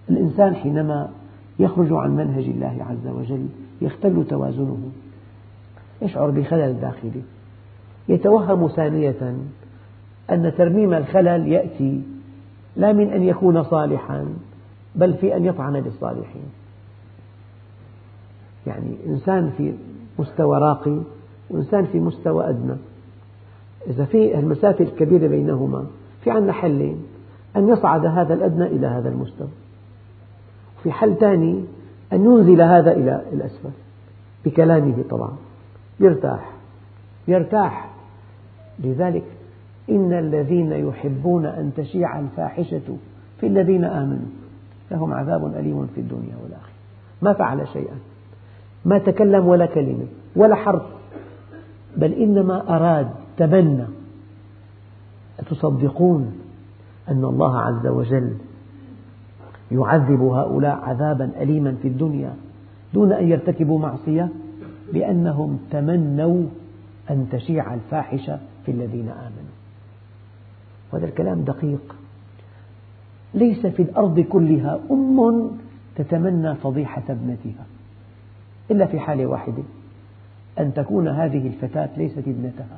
الإنسان 0.09 0.55
حينما 0.55 1.09
يخرج 1.59 1.87
عن 1.91 2.15
منهج 2.15 2.43
الله 2.43 2.85
عز 2.89 3.07
وجل 3.07 3.47
يختل 3.81 4.25
توازنه. 4.29 4.77
يشعر 6.01 6.29
بخلل 6.29 6.79
داخلي. 6.81 7.21
يتوهم 8.09 8.67
ثانية 8.67 9.35
أن 10.31 10.53
ترميم 10.57 10.93
الخلل 10.93 11.47
يأتي 11.47 12.01
لا 12.75 12.93
من 12.93 13.09
أن 13.09 13.23
يكون 13.23 13.63
صالحا 13.63 14.25
بل 14.95 15.13
في 15.13 15.35
أن 15.35 15.45
يطعن 15.45 15.81
بالصالحين 15.81 16.45
يعني 18.67 18.95
إنسان 19.07 19.51
في 19.57 19.73
مستوى 20.19 20.57
راقي 20.57 20.97
وإنسان 21.49 21.85
في 21.85 21.99
مستوى 21.99 22.49
أدنى. 22.49 22.75
إذا 23.87 24.05
في 24.05 24.39
المسافة 24.39 24.85
الكبيرة 24.85 25.27
بينهما 25.27 25.85
في 26.23 26.31
عندنا 26.31 26.53
حلين 26.53 27.03
أن 27.55 27.69
يصعد 27.69 28.05
هذا 28.05 28.33
الأدنى 28.33 28.65
إلى 28.65 28.87
هذا 28.87 29.09
المستوى. 29.09 29.47
في 30.83 30.91
حل 30.91 31.15
ثاني 31.15 31.63
أن 32.13 32.25
ينزل 32.25 32.61
هذا 32.61 32.91
إلى 32.91 33.21
الأسفل 33.33 33.69
بكلامه 34.45 35.03
طبعا. 35.09 35.31
يرتاح. 35.99 36.51
يرتاح. 37.27 37.89
لذلك 38.79 39.23
إن 39.89 40.13
الذين 40.13 40.71
يحبون 40.71 41.45
أن 41.45 41.71
تشيع 41.77 42.19
الفاحشة 42.19 42.97
في 43.39 43.47
الذين 43.47 43.85
آمنوا 43.85 44.27
لهم 44.91 45.13
عذاب 45.13 45.45
أليم 45.45 45.87
في 45.95 46.01
الدنيا 46.01 46.35
والآخرة. 46.43 46.73
ما 47.21 47.33
فعل 47.33 47.67
شيئا. 47.67 47.95
ما 48.85 48.97
تكلم 48.97 49.47
ولا 49.47 49.65
كلمة 49.65 50.05
ولا 50.35 50.55
حرف. 50.55 50.83
بل 51.97 52.13
إنما 52.13 52.75
أراد 52.75 53.09
تمنى 53.37 53.85
أتصدقون 55.39 56.33
أن 57.09 57.25
الله 57.25 57.59
عز 57.59 57.87
وجل 57.87 58.33
يعذب 59.71 60.21
هؤلاء 60.21 60.75
عذابا 60.75 61.31
أليما 61.41 61.75
في 61.81 61.87
الدنيا 61.87 62.33
دون 62.93 63.11
أن 63.11 63.27
يرتكبوا 63.27 63.79
معصية؟ 63.79 64.29
لأنهم 64.93 65.59
تمنوا 65.71 66.43
أن 67.09 67.27
تشيع 67.31 67.73
الفاحشة 67.73 68.39
في 68.65 68.71
الذين 68.71 69.09
آمنوا. 69.09 69.53
وهذا 70.93 71.05
الكلام 71.05 71.41
دقيق. 71.41 71.95
ليس 73.33 73.65
في 73.65 73.81
الأرض 73.81 74.19
كلها 74.19 74.79
أم 74.91 75.51
تتمنى 75.95 76.55
فضيحة 76.55 77.03
ابنتها. 77.09 77.65
إلا 78.73 78.85
في 78.85 78.99
حالة 78.99 79.25
واحدة 79.25 79.63
أن 80.59 80.73
تكون 80.73 81.07
هذه 81.07 81.47
الفتاة 81.47 81.89
ليست 81.97 82.17
ابنتها. 82.27 82.77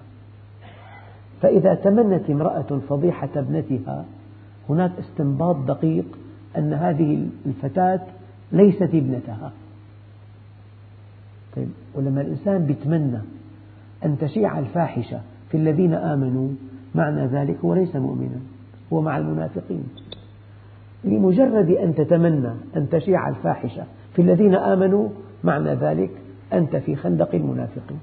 فإذا 1.42 1.74
تمنت 1.74 2.30
امرأة 2.30 2.80
فضيحة 2.90 3.30
ابنتها 3.36 4.06
هناك 4.70 4.92
استنباط 5.00 5.56
دقيق 5.56 6.06
أن 6.58 6.74
هذه 6.74 7.28
الفتاة 7.46 8.02
ليست 8.52 8.82
ابنتها. 8.82 9.52
طيب 11.56 11.70
ولما 11.96 12.22
الإنسان 12.22 12.70
يتمنى 12.70 13.20
أن 14.06 14.18
تشيع 14.18 14.60
الفاحشة 14.60 15.22
في 15.52 15.58
الذين 15.58 15.94
آمنوا 15.94 16.50
معنى 16.96 17.28
ذلك 17.28 17.58
هو 17.66 17.74
ليس 17.74 17.96
مؤمنا 17.96 18.40
هو 18.94 19.02
مع 19.02 19.18
المنافقين. 19.18 19.84
لمجرد 21.04 21.70
أن 21.70 21.96
تتمنى 21.96 22.52
أن 22.76 22.90
تشيع 22.90 23.30
الفاحشة 23.30 23.84
في 24.16 24.22
الذين 24.22 24.56
آمنوا 24.56 25.10
معنى 25.46 25.74
ذلك 25.74 26.12
أنت 26.54 26.76
في 26.76 26.96
خندق 26.96 27.36
المنافقين 27.36 28.00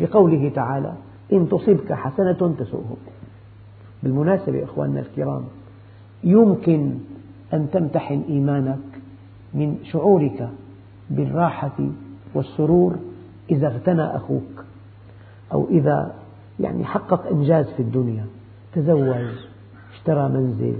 لقوله 0.00 0.48
تعالى 0.54 0.92
إن 1.32 1.48
تصبك 1.48 1.92
حسنة 1.92 2.54
تسؤهم. 2.58 2.96
بالمناسبة 4.02 4.64
إخواننا 4.64 5.00
الكرام 5.00 5.44
يمكن 6.24 6.94
أن 7.54 7.70
تمتحن 7.72 8.22
إيمانك 8.28 8.78
من 9.54 9.78
شعورك 9.84 10.48
بالراحة 11.10 11.78
والسرور 12.34 12.96
إذا 13.50 13.66
اغتنى 13.66 14.02
أخوك 14.02 14.64
أو 15.52 15.66
إذا 15.70 16.14
يعني 16.60 16.84
حقق 16.84 17.26
إنجاز 17.26 17.66
في 17.66 17.80
الدنيا. 17.80 18.26
تزوج 18.72 19.26
اشترى 19.94 20.28
منزل 20.28 20.76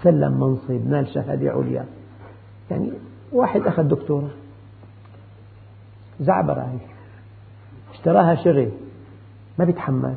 تسلم 0.00 0.40
منصب 0.40 0.88
نال 0.88 1.08
شهادة 1.08 1.50
عليا. 1.50 1.84
يعني 2.70 2.90
واحد 3.32 3.60
أخذ 3.60 3.82
دكتوراه 3.82 4.30
زعبرة 6.20 6.60
هي 6.60 6.78
اشتراها 7.94 8.34
شغل 8.34 8.70
ما 9.58 9.64
بيتحمل 9.64 10.14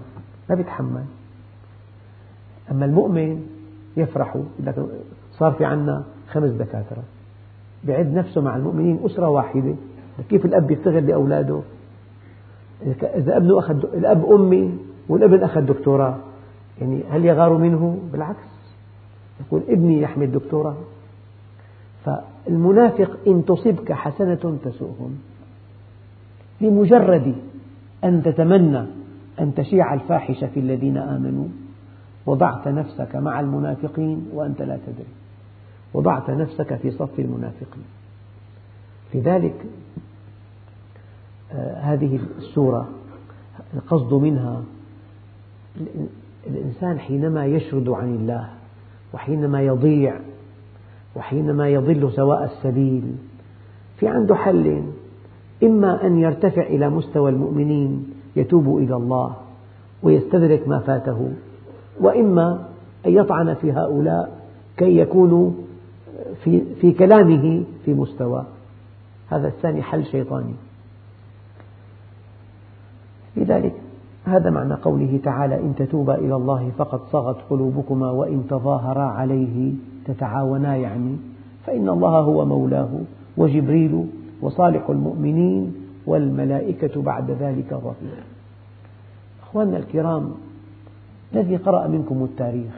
ما 0.50 0.56
بيتحمل. 0.56 1.04
أما 2.72 2.86
المؤمن 2.86 3.48
يفرح 3.98 4.38
صار 5.32 5.52
في 5.52 5.66
عنا 5.66 6.04
خمس 6.32 6.52
دكاترة. 6.52 7.04
بعد 7.84 8.14
نفسه 8.14 8.42
مع 8.42 8.56
المؤمنين 8.56 9.00
أسرة 9.06 9.30
واحدة. 9.30 9.76
كيف 10.30 10.46
الأب 10.46 10.72
يفتخر 10.72 11.00
لأولاده؟ 11.00 11.62
إذا 13.04 13.38
ابنه 13.38 13.60
أخذ 13.60 13.76
الأب 13.76 14.26
أمي 14.26 14.78
والابن 15.10 15.44
أخذ 15.44 15.62
دكتوراه. 15.62 16.18
يعني 16.82 17.04
هل 17.10 17.26
يغار 17.26 17.58
منه؟ 17.58 18.00
بالعكس. 18.12 18.74
يقول 19.40 19.62
ابني 19.70 20.02
يحمل 20.02 20.32
دكتوراه. 20.32 20.76
فالمنافق 22.06 23.18
إن 23.28 23.46
تصبك 23.46 23.92
حسنة 23.92 24.58
تسؤهم. 24.66 25.18
بمجرد 26.64 27.36
أن 28.04 28.24
تتمنى 28.24 28.86
أن 29.40 29.56
تشيع 29.56 29.94
الفاحشة 29.94 30.48
في 30.48 30.60
الذين 30.60 30.98
آمنوا. 30.98 31.48
وضعت 32.26 32.68
نفسك 32.68 33.16
مع 33.16 33.40
المنافقين 33.40 34.26
وأنت 34.34 34.62
لا 34.62 34.78
تدري. 34.88 35.10
وضعت 35.94 36.30
نفسك 36.30 36.76
في 36.76 36.92
صف 36.92 37.20
المنافقين. 37.20 37.84
لذلك 39.14 39.66
آه، 41.52 41.80
هذه 41.80 42.20
السورة 42.38 42.90
القصد 43.74 44.14
منها 44.14 44.64
الإنسان 46.48 47.00
حينما 47.00 47.46
يشرد 47.46 47.90
عن 47.90 48.16
الله 48.16 48.50
وحينما 49.14 49.62
يضيع 49.62 50.20
وحينما 51.16 51.70
يضل 51.70 52.12
سواء 52.12 52.44
السبيل 52.44 53.16
في 54.00 54.08
عنده 54.08 54.36
حل 54.36 54.84
إما 55.64 56.08
أن 56.08 56.20
يرتفع 56.20 56.62
إلى 56.62 56.90
مستوى 56.90 57.30
المؤمنين 57.32 58.14
يتوب 58.36 58.78
إلى 58.78 58.96
الله 58.96 59.36
ويستدرك 60.04 60.68
ما 60.68 60.80
فاته 60.80 61.32
وإما 62.00 62.66
أن 63.06 63.12
يطعن 63.12 63.54
في 63.54 63.72
هؤلاء 63.72 64.40
كي 64.78 64.98
يكونوا 64.98 65.52
في, 66.44 66.62
في 66.82 66.92
كلامه 66.92 67.64
في 67.86 67.94
مستوى. 67.94 68.46
هذا 69.30 69.48
الثاني 69.48 69.82
حل 69.82 70.06
شيطاني. 70.06 70.54
لذلك 73.38 73.74
هذا 74.26 74.50
معنى 74.50 74.74
قوله 74.74 75.20
تعالى 75.24 75.56
إن 75.56 75.76
تتوبا 75.76 76.16
إلى 76.16 76.36
الله 76.36 76.72
فقد 76.78 77.00
صغت 77.12 77.38
قلوبكما 77.50 78.12
وإن 78.12 78.44
تظاهرا 78.50 79.04
عليه 79.04 79.74
تتعاونا 80.06 80.76
يعني. 80.76 81.18
فإن 81.66 81.90
الله 81.90 82.20
هو 82.20 82.46
مولاه 82.46 82.90
وجبريل 83.38 84.06
وصالح 84.44 84.90
المؤمنين 84.90 85.74
والملائكة 86.06 87.02
بعد 87.02 87.32
ذلك 87.32 87.74
ظهير 87.74 88.24
أخواننا 89.44 89.78
الكرام 89.78 90.32
الذي 91.34 91.58
قرأ 91.58 91.88
منكم 91.88 92.24
التاريخ 92.24 92.74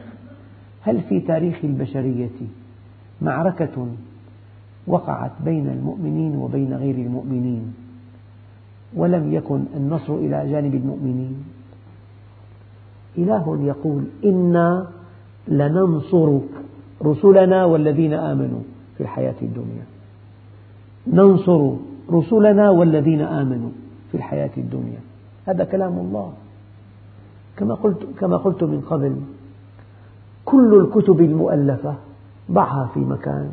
هل 0.82 1.00
في 1.00 1.20
تاريخ 1.20 1.58
البشرية 1.64 2.38
معركة 3.22 3.86
وقعت 4.86 5.32
بين 5.44 5.68
المؤمنين 5.68 6.36
وبين 6.36 6.74
غير 6.74 6.94
المؤمنين؟ 6.94 7.74
ولم 8.94 9.32
يكن 9.32 9.64
النصر 9.76 10.14
إلى 10.14 10.50
جانب 10.50 10.74
المؤمنين؟ 10.74 11.44
إله 13.18 13.62
يقول 13.62 14.04
إنا 14.24 14.86
لننصر 15.48 16.38
رسلنا 17.02 17.64
والذين 17.64 18.12
آمنوا 18.12 18.60
في 18.96 19.02
الحياة 19.02 19.34
الدنيا. 19.42 19.95
ننصر 21.06 21.72
رسلنا 22.10 22.70
والذين 22.70 23.20
آمنوا 23.20 23.70
في 24.10 24.16
الحياة 24.16 24.50
الدنيا. 24.56 25.00
هذا 25.46 25.64
كلام 25.64 25.98
الله. 25.98 26.32
كما 27.56 27.74
قلت, 27.74 28.06
كما 28.20 28.36
قلت 28.36 28.64
من 28.64 28.80
قبل 28.80 29.16
كل 30.44 30.74
الكتب 30.74 31.20
المؤلفة 31.20 31.94
ضعها 32.52 32.90
في 32.94 33.00
مكان 33.00 33.50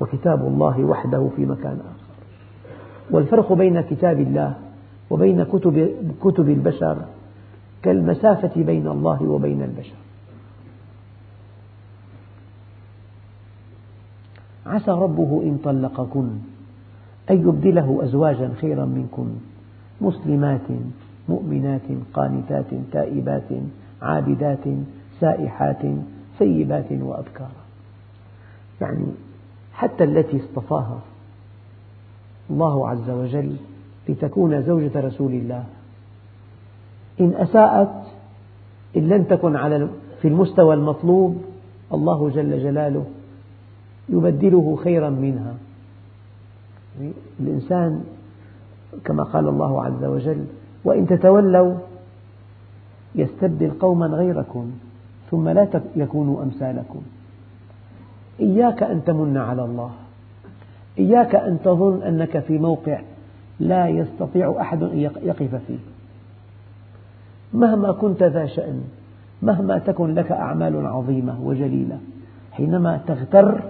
وكتاب 0.00 0.46
الله 0.46 0.84
وحده 0.84 1.28
في 1.36 1.46
مكان 1.46 1.78
آخر. 1.80 2.04
والفرق 3.10 3.52
بين 3.52 3.80
كتاب 3.80 4.20
الله 4.20 4.54
وبين 5.10 5.44
كتب, 5.44 5.94
كتب 6.22 6.48
البشر 6.48 6.96
كالمسافة 7.82 8.62
بين 8.62 8.88
الله 8.88 9.22
وبين 9.22 9.62
البشر. 9.62 9.96
عسى 14.66 14.90
ربه 14.90 15.42
إن 15.42 15.58
طلقكن. 15.64 16.28
أن 17.30 17.40
يبدله 17.48 18.04
أزواجا 18.04 18.50
خيرا 18.60 18.84
منكن 18.84 19.26
مسلمات 20.00 20.68
مؤمنات 21.28 21.82
قانتات 22.14 22.66
تائبات 22.92 23.48
عابدات 24.02 24.64
سائحات 25.20 25.82
ثيبات 26.38 26.92
وأبكارا 26.92 27.64
يعني 28.80 29.06
حتى 29.72 30.04
التي 30.04 30.40
اصطفاها 30.40 30.98
الله 32.50 32.88
عز 32.88 33.10
وجل 33.10 33.56
لتكون 34.08 34.62
زوجة 34.62 35.00
رسول 35.00 35.32
الله 35.32 35.64
إن 37.20 37.34
أساءت 37.34 38.06
إن 38.96 39.08
لم 39.08 39.22
تكن 39.22 39.56
على 39.56 39.88
في 40.22 40.28
المستوى 40.28 40.74
المطلوب 40.74 41.42
الله 41.92 42.30
جل 42.30 42.62
جلاله 42.62 43.04
يبدله 44.08 44.76
خيرا 44.76 45.10
منها. 45.10 45.54
الإنسان 47.40 48.04
كما 49.04 49.22
قال 49.22 49.48
الله 49.48 49.84
عز 49.84 50.04
وجل 50.04 50.44
وإن 50.84 51.06
تتولوا 51.06 51.74
يستبدل 53.14 53.70
قوما 53.70 54.06
غيركم 54.06 54.70
ثم 55.30 55.48
لا 55.48 55.68
يكونوا 55.96 56.42
أمثالكم. 56.42 57.02
إياك 58.40 58.82
أن 58.82 59.04
تمن 59.04 59.36
على 59.36 59.64
الله. 59.64 59.90
إياك 60.98 61.34
أن 61.34 61.58
تظن 61.64 62.02
أنك 62.02 62.38
في 62.38 62.58
موقع 62.58 63.00
لا 63.60 63.88
يستطيع 63.88 64.56
أحد 64.60 64.82
أن 64.82 64.98
يقف 64.98 65.54
فيه. 65.66 65.78
مهما 67.54 67.92
كنت 67.92 68.22
ذا 68.22 68.46
شأن 68.46 68.82
مهما 69.42 69.78
تكن 69.78 70.14
لك 70.14 70.32
أعمال 70.32 70.86
عظيمة 70.86 71.40
وجليلة 71.42 71.98
حينما 72.52 73.00
تغتر 73.06 73.62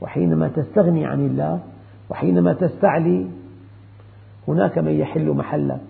وحينما 0.00 0.48
تستغني 0.48 1.06
عن 1.06 1.26
الله 1.26 1.60
وحينما 2.12 2.52
تستعلي 2.52 3.26
هناك 4.48 4.78
من 4.78 4.92
يحل 4.92 5.30
محلك. 5.30 5.80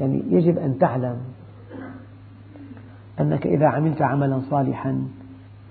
يعني 0.00 0.22
يجب 0.30 0.58
أن 0.58 0.78
تعلم 0.78 1.16
أنك 3.20 3.46
إذا 3.46 3.66
عملت 3.66 4.02
عملا 4.02 4.40
صالحا 4.50 5.08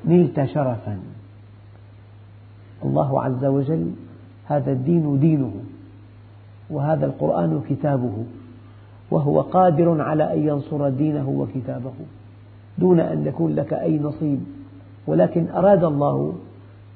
نلت 0.06 0.46
شرفا. 0.46 1.00
الله 2.86 3.24
عز 3.24 3.46
وجل 3.46 3.92
هذا 4.46 4.72
الدين 4.72 5.20
دينه 5.20 5.54
وهذا 6.70 7.06
القرآن 7.06 7.62
كتابه 7.70 8.26
وهو 9.12 9.42
قادر 9.42 10.02
على 10.02 10.34
أن 10.34 10.40
ينصر 10.40 10.90
دينه 10.90 11.30
وكتابه 11.30 11.94
دون 12.78 13.00
أن 13.00 13.28
يكون 13.28 13.56
لك 13.56 13.74
أي 13.74 14.00
نصيب. 14.00 14.40
ولكن 15.08 15.48
أراد 15.50 15.84
الله 15.84 16.34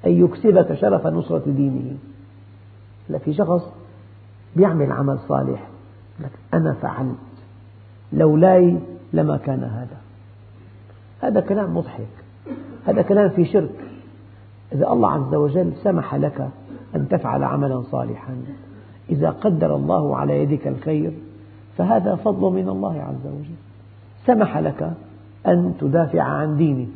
أن 0.05 0.11
يكسبك 0.11 0.73
شرف 0.73 1.07
نصرة 1.07 1.43
دينه. 1.45 1.97
في 3.17 3.33
شخص 3.33 3.73
يعمل 4.57 4.91
عمل 4.91 5.19
صالح. 5.19 5.67
لك 6.19 6.31
أنا 6.53 6.73
فعلت. 6.73 7.15
لولاي 8.13 8.79
لما 9.13 9.37
كان 9.37 9.63
هذا. 9.63 9.97
هذا 11.21 11.39
كلام 11.39 11.77
مضحك. 11.77 12.07
هذا 12.85 13.01
كلام 13.01 13.29
في 13.29 13.45
شرك. 13.45 13.75
إذا 14.71 14.91
الله 14.91 15.11
عز 15.11 15.35
وجل 15.35 15.73
سمح 15.83 16.15
لك 16.15 16.49
أن 16.95 17.07
تفعل 17.07 17.43
عملا 17.43 17.81
صالحا 17.81 18.41
إذا 19.09 19.29
قدر 19.29 19.75
الله 19.75 20.17
على 20.17 20.43
يدك 20.43 20.67
الخير 20.67 21.13
فهذا 21.77 22.15
فضل 22.15 22.53
من 22.53 22.69
الله 22.69 23.01
عز 23.01 23.27
وجل. 23.27 23.55
سمح 24.25 24.57
لك 24.57 24.93
أن 25.47 25.73
تدافع 25.79 26.21
عن 26.21 26.57
دينه 26.57 26.87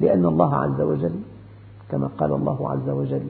لأن 0.00 0.26
الله 0.26 0.54
عز 0.54 0.80
وجل 0.80 1.14
كما 1.90 2.06
قال 2.06 2.32
الله 2.32 2.70
عز 2.70 2.88
وجل 2.88 3.26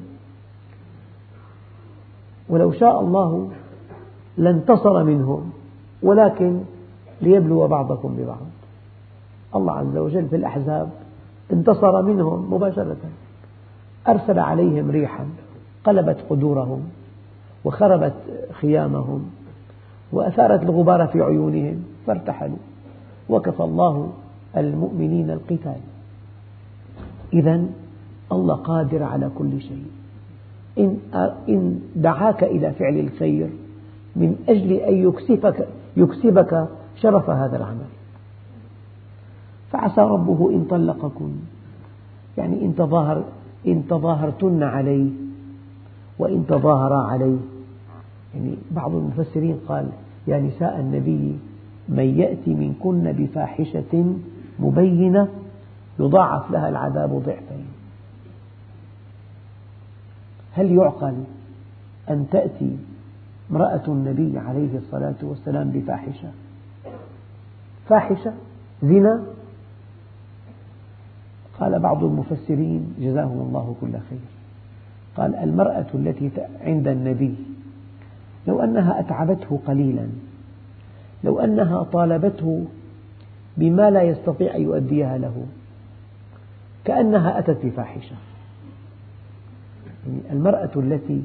ولو 2.48 2.72
شاء 2.72 3.00
الله 3.00 3.50
لانتصر 4.36 5.04
منهم 5.04 5.50
ولكن 6.02 6.60
ليبلو 7.22 7.66
بعضكم 7.66 8.16
ببعض. 8.18 8.46
الله 9.54 9.72
عز 9.72 9.96
وجل 9.96 10.28
في 10.28 10.36
الأحزاب 10.36 10.90
انتصر 11.52 12.02
منهم 12.02 12.54
مباشرة 12.54 12.96
أرسل 14.08 14.38
عليهم 14.38 14.90
ريحا 14.90 15.26
قلبت 15.84 16.16
قدورهم 16.30 16.88
وخربت 17.64 18.14
خيامهم 18.52 19.30
وأثارت 20.12 20.62
الغبار 20.62 21.06
في 21.06 21.22
عيونهم 21.22 21.84
فارتحلوا. 22.06 22.56
وكفى 23.28 23.60
الله 23.60 24.10
المؤمنين 24.56 25.30
القتال. 25.30 25.80
إذا 27.32 27.64
الله 28.32 28.54
قادر 28.54 29.02
على 29.02 29.30
كل 29.38 29.60
شيء. 29.60 29.97
إن 31.48 31.80
دعاك 31.96 32.44
إلى 32.44 32.72
فعل 32.72 32.98
الخير 32.98 33.50
من 34.16 34.36
أجل 34.48 34.72
أن 34.72 34.94
يكسبك, 34.94 35.68
يكسبك 35.96 36.68
شرف 36.96 37.30
هذا 37.30 37.56
العمل. 37.56 37.86
فعسى 39.72 40.00
ربه 40.00 40.50
إن 40.50 40.64
طلقكن 40.64 41.30
يعني 42.38 42.64
إن, 42.64 42.74
تظاهر 42.76 43.24
إن 43.66 43.86
تظاهرتن 43.88 44.62
عليه 44.62 45.10
وإن 46.18 46.46
تظاهرا 46.46 46.96
عليه. 46.96 47.38
يعني 48.34 48.54
بعض 48.70 48.94
المفسرين 48.94 49.56
قال 49.68 49.88
يا 50.26 50.38
نساء 50.40 50.80
النبي 50.80 51.38
من 51.88 52.18
يأتي 52.18 52.54
منكن 52.54 53.12
بفاحشة 53.12 54.14
مبينة 54.58 55.28
يضاعف 56.00 56.50
لها 56.50 56.68
العذاب 56.68 57.22
ضعفين 57.26 57.47
هل 60.58 60.72
يعقل 60.72 61.14
أن 62.10 62.26
تأتي 62.30 62.76
امرأة 63.50 63.82
النبي 63.88 64.38
عليه 64.38 64.78
الصلاة 64.78 65.14
والسلام 65.22 65.70
بفاحشة؟ 65.70 66.28
فاحشة؟ 67.88 68.32
زنا؟ 68.82 69.22
قال 71.60 71.78
بعض 71.78 72.04
المفسرين 72.04 72.94
جزاهم 73.00 73.40
الله 73.40 73.74
كل 73.80 73.92
خير. 73.92 74.18
قال 75.16 75.34
المرأة 75.34 75.86
التي 75.94 76.30
عند 76.60 76.88
النبي 76.88 77.34
لو 78.46 78.60
أنها 78.60 79.00
أتعبته 79.00 79.60
قليلا 79.66 80.08
لو 81.24 81.40
أنها 81.40 81.82
طالبته 81.82 82.64
بما 83.56 83.90
لا 83.90 84.02
يستطيع 84.02 84.56
أن 84.56 84.62
يؤديها 84.62 85.18
له 85.18 85.46
كأنها 86.84 87.38
أتت 87.38 87.66
بفاحشة. 87.66 88.16
المرأة 90.32 90.70
التي 90.76 91.22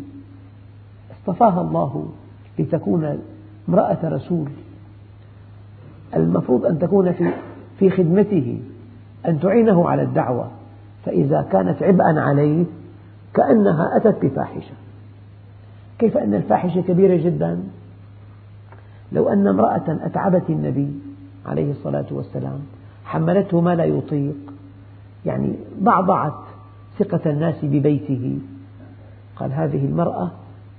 اصطفاها 1.11 1.61
الله 1.61 2.09
لتكون 2.59 3.19
امرأة 3.69 3.97
رسول 4.03 4.47
المفروض 6.15 6.65
أن 6.65 6.79
تكون 6.79 7.11
في 7.11 7.31
في 7.79 7.89
خدمته 7.89 8.59
أن 9.25 9.39
تعينه 9.39 9.89
على 9.89 10.01
الدعوة 10.01 10.51
فإذا 11.05 11.47
كانت 11.51 11.83
عبئا 11.83 12.19
عليه 12.19 12.65
كأنها 13.33 13.97
أتت 13.97 14.25
بفاحشة. 14.25 14.73
كيف 15.99 16.17
أن 16.17 16.33
الفاحشة 16.33 16.81
كبيرة 16.81 17.15
جدا؟ 17.15 17.63
لو 19.11 19.29
أن 19.29 19.47
امرأة 19.47 19.83
أتعبت 19.87 20.49
النبي 20.49 20.91
عليه 21.45 21.71
الصلاة 21.71 22.05
والسلام 22.11 22.59
حملته 23.05 23.61
ما 23.61 23.75
لا 23.75 23.85
يطيق 23.85 24.35
يعني 25.25 25.53
ضعضعت 25.83 26.33
ثقة 26.99 27.31
الناس 27.31 27.55
ببيته 27.63 28.39
قال 29.35 29.51
هذه 29.51 29.85
المرأة 29.85 30.31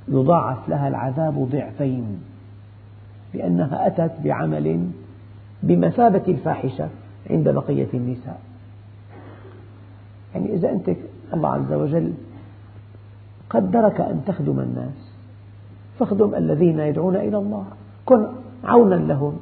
يضاعف 0.09 0.69
لها 0.69 0.89
العذاب 0.89 1.49
ضعفين 1.53 2.21
لأنها 3.35 3.87
أتت 3.87 4.13
بعمل 4.25 4.89
بمثابة 5.63 6.23
الفاحشة 6.29 6.89
عند 7.31 7.49
بقية 7.49 7.89
النساء. 7.95 8.41
يعني 10.35 10.55
إذا 10.55 10.71
أنت 10.71 10.91
الله 11.35 11.49
عز 11.49 11.73
وجل 11.73 12.13
قدرك 13.51 14.01
أن 14.01 14.21
تخدم 14.27 14.61
الناس 14.61 15.13
فاخدم 15.99 16.35
الذين 16.35 16.81
يدعون 16.81 17.17
إلى 17.17 17.39
الله. 17.39 17.65
كن 18.07 18.27
عونا 18.65 18.95
لهم 18.95 19.37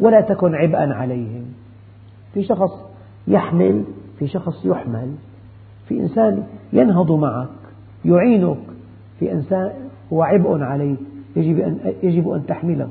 ولا 0.00 0.20
تكن 0.20 0.54
عبئا 0.54 0.94
عليهم. 0.94 1.44
في 2.34 2.42
شخص 2.42 2.70
يحمل 3.28 3.84
في 4.18 4.28
شخص 4.28 4.64
يحمل 4.64 5.14
في 5.88 6.00
إنسان 6.00 6.46
ينهض 6.72 7.12
معك. 7.12 7.48
يعينك 8.06 8.58
في 9.18 9.32
إنسان 9.32 9.72
هو 10.12 10.22
عبء 10.22 10.62
عليك 10.62 10.98
يجب 11.36 11.58
أن, 11.60 11.94
يجب 12.02 12.28
أن 12.28 12.46
تحمله. 12.46 12.88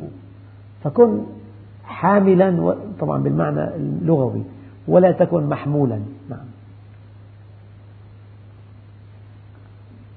فكن 0.83 1.19
حاملا 1.83 2.75
طبعا 2.99 3.23
بالمعنى 3.23 3.75
اللغوي 3.75 4.43
ولا 4.87 5.11
تكن 5.11 5.43
محمولا. 5.43 5.99
نعم. 6.29 6.45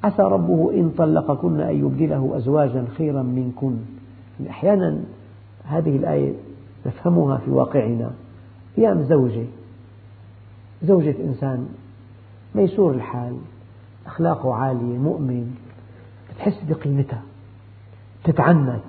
عسى 0.05 0.23
ربه 0.23 0.71
إن 0.75 0.91
طلقكن 0.91 1.61
أن 1.61 1.77
يبدله 1.77 2.37
أزواجا 2.37 2.85
خيرا 2.97 3.23
منكن. 3.23 3.77
يعني 4.41 4.51
أحيانا 4.51 4.99
هذه 5.65 5.97
الآية 5.97 6.33
نفهمها 6.87 7.39
في 7.39 7.51
واقعنا. 7.51 8.11
أيام 8.79 9.03
زوجة 9.03 9.45
زوجة 10.83 11.15
إنسان 11.25 11.69
ميسور 12.55 12.95
الحال. 12.95 13.37
أخلاقه 14.09 14.55
عالية 14.55 14.99
مؤمن 14.99 15.55
بتحس 16.31 16.65
بقيمتها 16.69 17.23
تتعنت 18.25 18.81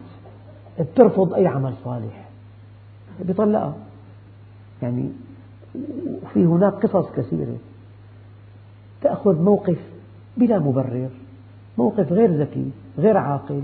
بترفض 0.80 1.34
أي 1.34 1.48
عمل 1.48 1.74
صالح 1.84 2.30
بيطلقها. 3.20 3.74
يعني 4.82 5.10
في 6.34 6.46
هناك 6.46 6.74
قصص 6.74 7.12
كثيرة. 7.12 7.58
تأخذ 9.02 9.42
موقف 9.42 9.78
بلا 10.38 10.60
مبرر 10.60 11.10
موقف 11.78 12.12
غير 12.12 12.42
ذكي 12.42 12.72
غير 12.98 13.18
عاقل 13.18 13.62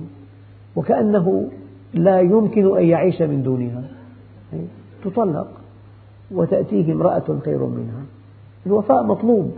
وكأنه 0.75 1.49
لا 1.93 2.19
يمكن 2.19 2.77
أن 2.77 2.85
يعيش 2.85 3.21
من 3.21 3.43
دونها. 3.43 3.83
تطلق 5.03 5.47
وتأتيه 6.31 6.93
امرأة 6.93 7.39
خير 7.45 7.65
منها. 7.65 8.03
الوفاء 8.65 9.03
مطلوب 9.03 9.51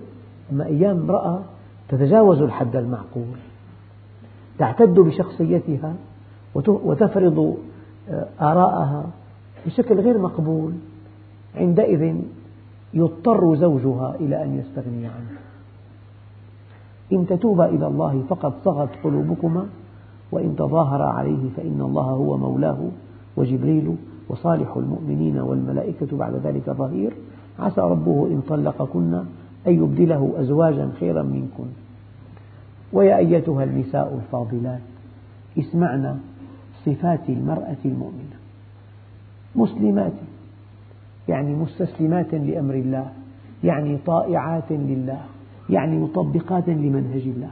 أما 0.51 0.65
أيام 0.65 0.97
امرأة 0.97 1.41
تتجاوز 1.89 2.41
الحد 2.41 2.76
المعقول. 2.76 3.38
تعتد 4.58 5.00
بشخصيتها 5.00 5.93
وتفرض 6.56 7.58
آه، 8.10 8.28
آراءها 8.41 9.06
بشكل 9.65 10.00
غير 10.00 10.17
مقبول. 10.17 10.73
عندئذ 11.56 12.15
يضطر 12.93 13.56
زوجها 13.56 14.15
إلى 14.19 14.43
أن 14.43 14.60
يستغني 14.60 15.08
عنه. 15.08 15.38
إن 17.13 17.28
تتوبا 17.28 17.65
إلى 17.65 17.88
الله 17.88 18.23
فقد 18.30 18.54
صغت 18.65 18.89
قلوبكما 19.04 19.65
وإن 20.32 20.56
تظاهر 20.56 21.02
عليه 21.02 21.50
فإن 21.58 21.82
الله 21.82 22.04
هو 22.04 22.38
مولاه 22.38 22.78
وجبريل 23.38 23.95
وصالح 24.30 24.78
المؤمنين 24.78 25.39
والملائكة 25.39 26.17
بعد 26.17 26.36
ذلك 26.36 26.69
ظهير. 26.69 27.13
عسى 27.60 27.82
ربه 27.82 28.28
إن 28.28 28.41
طلقكن 28.50 29.23
أن 29.67 29.73
يبدله 29.73 30.34
أزواجا 30.38 30.91
خيرا 30.99 31.23
منكن. 31.23 31.65
ويا 32.93 33.17
أيتها 33.17 33.63
النساء 33.63 34.15
الفاضلات 34.15 34.82
اسمعنا 35.60 36.17
صفات 36.86 37.30
المرأة 37.30 37.77
المؤمنة. 37.86 38.38
مسلمات 39.56 40.13
يعني 41.27 41.56
مستسلمات 41.56 42.34
لأمر 42.34 42.73
الله 42.73 43.12
يعني 43.63 43.97
طائعات 43.97 44.71
لله 44.71 45.21
يعني 45.69 45.97
مطبقات 45.97 46.69
لمنهج 46.69 47.21
الله. 47.21 47.49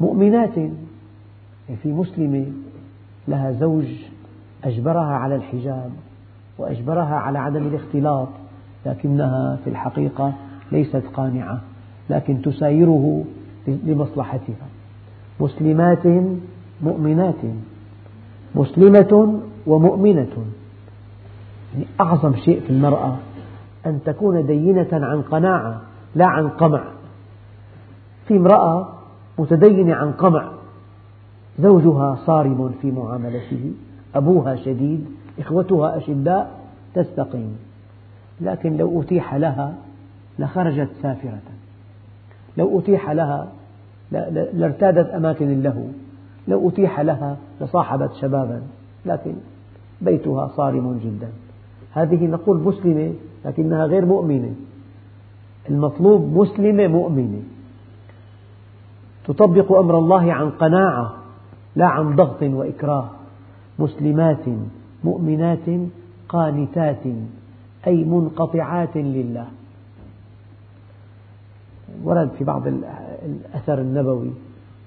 مؤمنات 0.00 0.54
في 1.82 1.92
مسلمة 1.92 2.46
لها 3.28 3.52
زوج 3.52 3.86
أجبرها 4.64 5.14
على 5.14 5.34
الحجاب 5.34 5.92
وأجبرها 6.58 7.14
على 7.14 7.38
عدم 7.38 7.66
الاختلاط 7.66 8.28
لكنها 8.86 9.56
في 9.64 9.70
الحقيقة 9.70 10.32
ليست 10.72 11.02
قانعة 11.14 11.60
لكن 12.10 12.42
تسايره 12.42 13.24
لمصلحتها. 13.66 14.66
مسلمات 15.40 16.06
مؤمنات 16.82 17.42
مسلمة 18.54 19.40
ومؤمنة. 19.66 20.44
يعني 21.74 21.86
أعظم 22.00 22.36
شيء 22.36 22.60
في 22.60 22.70
المرأة 22.70 23.16
أن 23.86 24.00
تكون 24.04 24.46
دينة 24.46 24.88
عن 24.92 25.22
قناعة 25.22 25.80
لا 26.14 26.26
عن 26.26 26.48
قمع. 26.48 26.84
في 28.28 28.36
امرأة 28.36 28.88
متدينة 29.38 29.94
عن 29.94 30.12
قمع 30.12 30.52
زوجها 31.58 32.18
صارم 32.26 32.74
في 32.82 32.90
معاملته 32.90 33.72
أبوها 34.14 34.56
شديد 34.56 35.04
إخوتها 35.38 35.96
أشداء 35.96 36.60
تستقيم. 36.94 37.56
لكن 38.40 38.76
لو 38.76 39.02
أتيح 39.02 39.34
لها 39.34 39.74
لخرجت 40.38 40.88
سافرة. 41.02 41.40
لو 42.56 42.78
أتيح 42.78 43.10
لها 43.10 43.48
لارتادت 44.52 45.10
أماكن 45.10 45.50
اللهو 45.50 45.84
لو 46.48 46.68
أتيح 46.68 47.00
لها 47.00 47.36
لصاحبت 47.60 48.14
شبابا. 48.14 48.62
لكن 49.06 49.34
بيتها 50.00 50.48
صارم 50.56 51.00
جدا. 51.04 51.28
هذه 51.92 52.26
نقول 52.26 52.60
مسلمة 52.60 53.12
لكنها 53.44 53.86
غير 53.86 54.04
مؤمنة. 54.04 54.54
المطلوب 55.70 56.36
مسلمة 56.36 56.86
مؤمنة. 56.86 57.42
تطبق 59.26 59.72
أمر 59.72 59.98
الله 59.98 60.32
عن 60.32 60.50
قناعة 60.50 61.14
لا 61.76 61.86
عن 61.86 62.16
ضغط 62.16 62.42
وإكراه. 62.42 63.10
مسلمات 63.78 64.44
مؤمنات 65.04 65.68
قانتات. 66.28 67.04
أي 67.86 68.04
منقطعات 68.04 68.96
لله. 68.96 69.46
ورد 72.04 72.30
في 72.38 72.44
بعض 72.44 72.66
الأثر 72.66 73.80
النبوي 73.80 74.30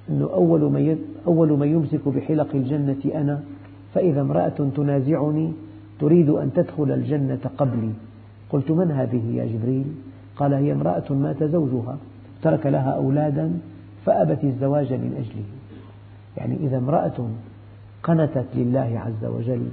أنه 0.10 0.30
أول 0.34 0.62
من 0.62 1.00
أول 1.28 1.50
من 1.52 1.68
يمسك 1.68 2.08
بحلق 2.08 2.48
الجنة 2.54 3.16
أنا 3.16 3.44
فإذا 3.94 4.22
امرأة 4.22 4.70
تنازعني 4.76 5.54
تريد 6.00 6.30
أن 6.30 6.54
تدخل 6.54 6.92
الجنة 6.92 7.40
قبلي. 7.58 7.92
قلت 8.50 8.72
من 8.72 8.92
هذه 8.92 9.36
يا 9.36 9.46
جبريل؟ 9.46 9.86
قال 10.36 10.54
هي 10.54 10.72
امرأة 10.72 11.14
مات 11.14 11.44
زوجها 11.44 11.98
ترك 12.42 12.66
لها 12.66 12.92
أولادا 12.92 13.60
فأبت 14.06 14.44
الزواج 14.44 14.94
من 14.94 15.14
أجله. 15.18 15.46
يعني 16.38 16.56
إذا 16.56 16.78
امرأة 16.78 17.30
قنتت 18.04 18.46
لله 18.56 19.02
عز 19.06 19.26
وجل 19.26 19.68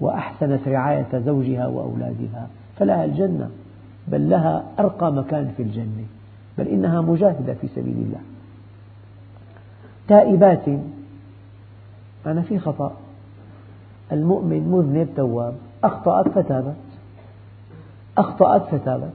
وأحسنت 0.00 0.68
رعاية 0.68 1.18
زوجها 1.18 1.66
وأولادها 1.66 2.48
فلها 2.78 3.04
الجنة 3.04 3.50
بل 4.08 4.30
لها 4.30 4.64
أرقى 4.78 5.12
مكان 5.12 5.52
في 5.56 5.62
الجنة 5.62 6.04
بل 6.58 6.68
إنها 6.68 7.00
مجاهدة 7.00 7.54
في 7.54 7.68
سبيل 7.68 7.96
الله. 7.96 8.20
تائبات 10.08 10.64
أنا 12.26 12.42
في 12.42 12.58
خطأ. 12.58 12.92
المؤمن 14.12 14.68
مذنب 14.68 15.08
تواب. 15.16 15.54
أخطأت 15.84 16.28
فتابت. 16.28 16.76
أخطأت 18.18 18.62
فتابت. 18.62 19.12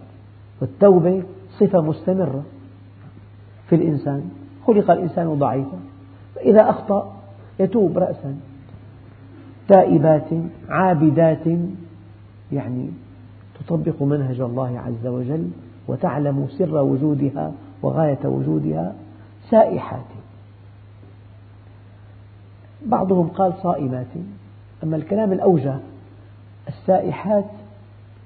والتوبة 0.62 1.24
صفة 1.60 1.82
مستمرة 1.82 2.44
في 3.70 3.76
الإنسان. 3.76 4.32
خلق 4.67 4.91
الإنسان 4.91 5.39
ضعيفا. 5.39 5.80
فإذا 6.36 6.70
أخطأ 6.70 7.13
يتوب 7.60 7.98
رأسا. 7.98 8.36
تائبات 9.67 10.30
عابدات 10.69 11.47
يعني 12.52 12.89
تطبق 13.60 14.02
منهج 14.02 14.41
الله 14.41 14.80
عز 14.80 15.08
وجل 15.08 15.50
وتعلم 15.88 16.47
سر 16.58 16.76
وجودها 16.76 17.52
وغاية 17.84 18.19
وجودها 18.26 18.95
سائحات. 19.50 20.06
بعضهم 22.86 23.28
قال 23.28 23.54
صائمات. 23.63 24.08
أما 24.84 24.95
الكلام 24.95 25.32
الأوجه 25.32 25.76
السائحات 26.67 27.45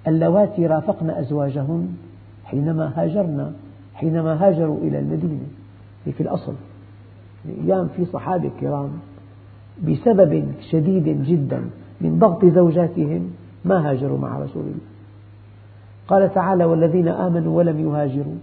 اللواتي 0.08 0.68
رافقن 0.68 1.10
أزواجهن 1.10 1.98
حينما 2.46 2.94
هاجرن 2.96 3.54
حينما 3.96 4.48
هاجروا 4.48 4.78
إلى 4.78 5.00
المدينة 5.00 5.48
في 6.06 6.22
الأصل 6.24 6.54
أيام 7.64 7.88
في 7.88 8.06
صحابة 8.06 8.52
كرام. 8.60 8.90
بسبب 9.84 10.52
شديد 10.72 11.24
جدا 11.24 11.70
من 12.02 12.20
ضغط 12.20 12.46
زوجاتهم 12.46 13.32
ما 13.66 13.90
هاجروا 13.90 14.18
مع 14.18 14.40
رسول 14.40 14.64
الله. 14.64 14.86
قال 16.08 16.34
تعالى 16.34 16.66
والذين 16.66 17.08
آمنوا 17.08 17.58
ولم 17.58 17.80
يهاجروا 17.80 18.36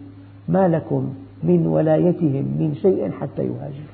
ما 0.49 0.69
لكم 0.69 1.15
من 1.43 1.67
ولايتهم 1.67 2.45
من 2.59 2.75
شيء 2.83 3.11
حتى 3.11 3.43
يهاجروا. 3.43 3.93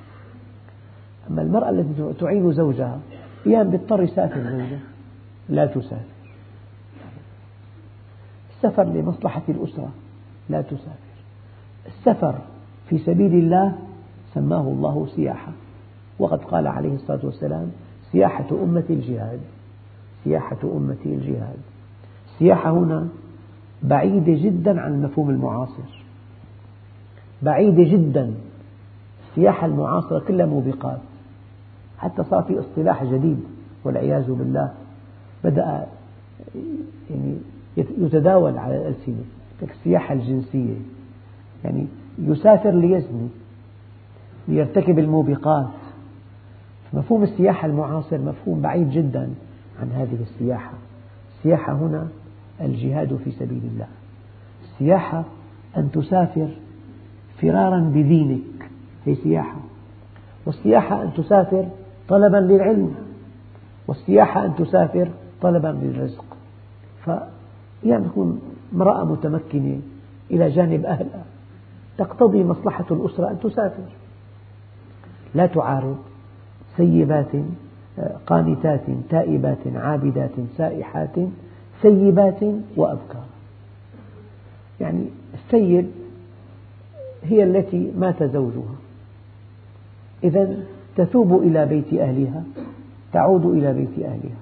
أما 1.31 1.43
المرأة 1.43 1.71
التي 1.71 2.13
تعين 2.21 2.53
زوجها 2.53 2.99
أيام 3.47 3.71
بيضطر 3.71 4.03
يسافر 4.03 4.43
زوجها 4.43 4.81
لا 5.49 5.67
تسافر. 5.67 6.19
السفر 8.57 8.85
لمصلحة 8.85 9.43
الأسرة 9.49 9.89
لا 10.49 10.63
تسافر. 10.63 11.09
السفر 11.87 12.35
في 12.89 12.99
سبيل 12.99 13.35
الله 13.35 13.79
سماه 14.35 14.61
الله 14.61 15.07
سياحة. 15.07 15.53
وقد 16.19 16.39
قال 16.39 16.67
عليه 16.67 16.95
الصلاة 16.95 17.21
والسلام 17.27 17.71
سياحة 18.13 18.47
أمتي 18.63 18.93
الجهاد. 18.93 19.41
سياحة 20.25 20.59
أمتي 20.65 21.15
الجهاد. 21.15 21.59
السياحة 22.35 22.71
هنا 22.71 23.09
بعيدة 23.83 24.43
جدا 24.43 24.81
عن 24.81 24.95
المفهوم 24.95 25.31
المعاصر. 25.31 26.03
بعيدة 27.43 27.83
جدا. 27.83 28.35
السياحة 29.31 29.67
المعاصرة 29.67 30.19
كلها 30.19 30.47
موبقات. 30.47 31.01
حتى 31.99 32.25
صار 32.25 32.43
في 32.43 32.59
اصطلاح 32.59 33.05
جديد 33.05 33.41
والعياذ 33.85 34.33
بالله 34.33 34.73
بدأ 35.45 35.87
يعني 37.11 37.37
يتداول 37.77 38.59
على 38.59 38.77
الألسنة 38.77 39.25
السياحة 39.63 40.15
الجنسية. 40.15 40.77
يعني 41.65 41.87
يسافر 42.19 42.71
ليزني 42.71 43.29
ليرتكب 44.49 44.99
الموبقات. 44.99 45.69
مفهوم 46.93 47.23
السياحة 47.23 47.67
المعاصر 47.67 48.19
مفهوم 48.19 48.61
بعيد 48.61 48.91
جدا 48.91 49.31
عن 49.81 49.93
هذه 49.93 50.19
السياحة. 50.21 50.73
السياحة 51.37 51.73
هنا 51.73 52.09
الجهاد 52.61 53.17
في 53.25 53.31
سبيل 53.31 53.63
الله. 53.73 53.87
السياحة 54.63 55.25
أن 55.77 55.91
تسافر 55.91 56.49
فرارا 57.41 57.81
بدينك 57.81 58.71
هي 59.07 59.15
سياحة. 59.15 59.57
والسياحة 60.47 61.03
أن 61.03 61.15
تسافر 61.15 61.69
طلبا 62.09 62.37
للعلم. 62.37 62.95
والسياحة 63.89 64.45
أن 64.45 64.55
تسافر 64.57 65.09
طلبا 65.43 65.79
للرزق. 65.83 66.25
فأحيانا 67.05 68.09
تكون 68.09 68.41
امرأة 68.75 69.05
متمكنة 69.05 69.81
إلى 70.31 70.51
جانب 70.51 70.85
أهلها. 70.85 71.25
تقتضي 71.99 72.45
مصلحة 72.45 72.85
الأسرة 72.91 73.31
أن 73.31 73.41
تسافر. 73.41 73.89
لا 75.35 75.47
تعارض. 75.47 75.99
سيبات 76.79 77.31
قانتات 78.27 78.81
تائبات 79.11 79.59
عابدات 79.75 80.31
سائحات 80.57 81.17
سيبات 81.83 82.41
وأبكار. 82.77 83.25
يعني 84.81 85.05
السيب 85.35 85.87
هي 87.23 87.45
التي 87.45 87.93
مات 87.99 88.23
زوجها 88.23 88.77
إذا 90.25 90.57
تثوب 90.97 91.43
إلى 91.43 91.67
بيت 91.67 91.95
أهلها 91.95 92.43
تعود 93.13 93.45
إلى 93.45 93.73
بيت 93.75 93.99
أهلها. 93.99 94.39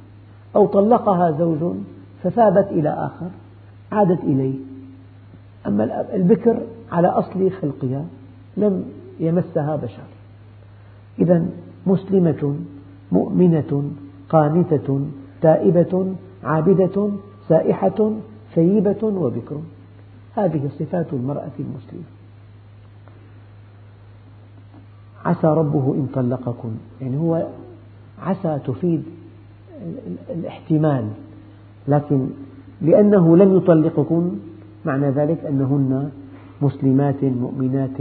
أو 0.57 0.67
طلقها 0.67 1.31
زوج 1.31 1.75
فثابت 2.23 2.69
إلى 2.71 2.89
آخر 2.89 3.29
عادت 3.93 4.25
إليه. 4.25 4.55
أما 5.67 6.15
البكر 6.15 6.59
على 6.93 7.09
أصل 7.09 7.51
خلقها 7.51 8.05
لم 8.57 8.85
يمسها 9.21 9.77
بشر. 9.77 10.07
إذا 11.19 11.47
مسلمة 11.87 12.55
مؤمنة 13.13 13.91
قانتة 14.29 15.01
تائبة 15.43 16.15
عابدة 16.45 17.11
سائحة 17.49 18.11
ثيبة 18.55 19.03
وبكر. 19.03 19.61
هذه 20.35 20.69
صفات 20.79 21.07
المرأة 21.13 21.57
المسلمة. 21.59 22.05
عسى 25.25 25.47
ربه 25.47 25.95
إن 25.95 26.07
طلقكن. 26.15 26.71
يعني 27.01 27.17
هو 27.17 27.47
عسى 28.23 28.59
تفيد 28.67 29.03
الاحتمال 30.31 31.09
لكن 31.89 32.27
لأنه 32.83 33.37
لم 33.37 33.57
يطلقكن 33.57 34.31
معنى 34.85 35.11
ذلك 35.11 35.45
أنهن 35.45 36.11
مسلمات 36.63 37.25
مؤمنات 37.25 37.99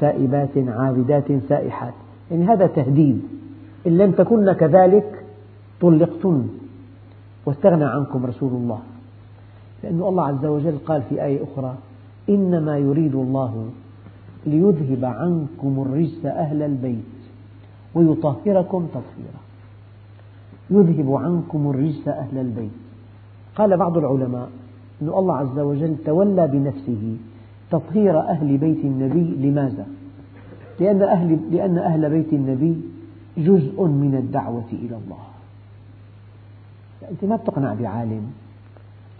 تائبات 0.00 0.56
عابدات 0.56 1.32
سائحات. 1.48 1.94
يعني 2.30 2.44
هذا 2.44 2.66
تهديد 2.66 3.22
إن 3.86 3.98
لم 3.98 4.12
تكن 4.12 4.52
كذلك 4.52 5.24
طلقتن. 5.80 6.48
واستغنى 7.46 7.84
عنكم 7.84 8.26
رسول 8.26 8.52
الله. 8.52 8.78
لأن 9.82 10.02
الله 10.02 10.26
عز 10.26 10.46
وجل 10.46 10.78
قال 10.86 11.02
في 11.02 11.24
آية 11.24 11.44
أخرى 11.44 11.74
إنما 12.28 12.78
يريد 12.78 13.14
الله 13.14 13.70
ليذهب 14.46 15.04
عنكم 15.04 15.86
الرجس 15.86 16.26
أهل 16.26 16.62
البيت 16.62 17.04
ويطهركم 17.94 18.86
تطهيرا. 18.86 19.40
يذهب 20.70 21.12
عنكم 21.14 21.70
الرجس 21.70 22.08
أهل 22.08 22.38
البيت. 22.38 22.70
قال 23.56 23.76
بعض 23.76 23.98
العلماء 23.98 24.48
أن 25.02 25.08
الله 25.08 25.36
عز 25.36 25.58
وجل 25.58 25.96
تولى 26.04 26.48
بنفسه 26.48 27.16
تطهير 27.70 28.20
أهل 28.20 28.58
بيت 28.58 28.84
النبي 28.84 29.48
لماذا؟ 29.48 29.86
لأن 30.80 31.02
أهل, 31.02 31.38
لأن 31.50 31.78
أهل 31.78 32.10
بيت 32.10 32.32
النبي 32.32 32.80
جزء 33.38 33.84
من 33.84 34.14
الدعوة 34.14 34.68
إلى 34.72 34.96
الله. 34.96 35.24
أنت 37.10 37.24
ما 37.24 37.36
تقنع 37.36 37.74
بعالم 37.74 38.32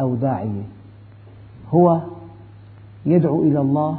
أو 0.01 0.15
داعية. 0.15 0.63
هو 1.71 2.01
يدعو 3.07 3.43
إلى 3.43 3.61
الله 3.61 3.99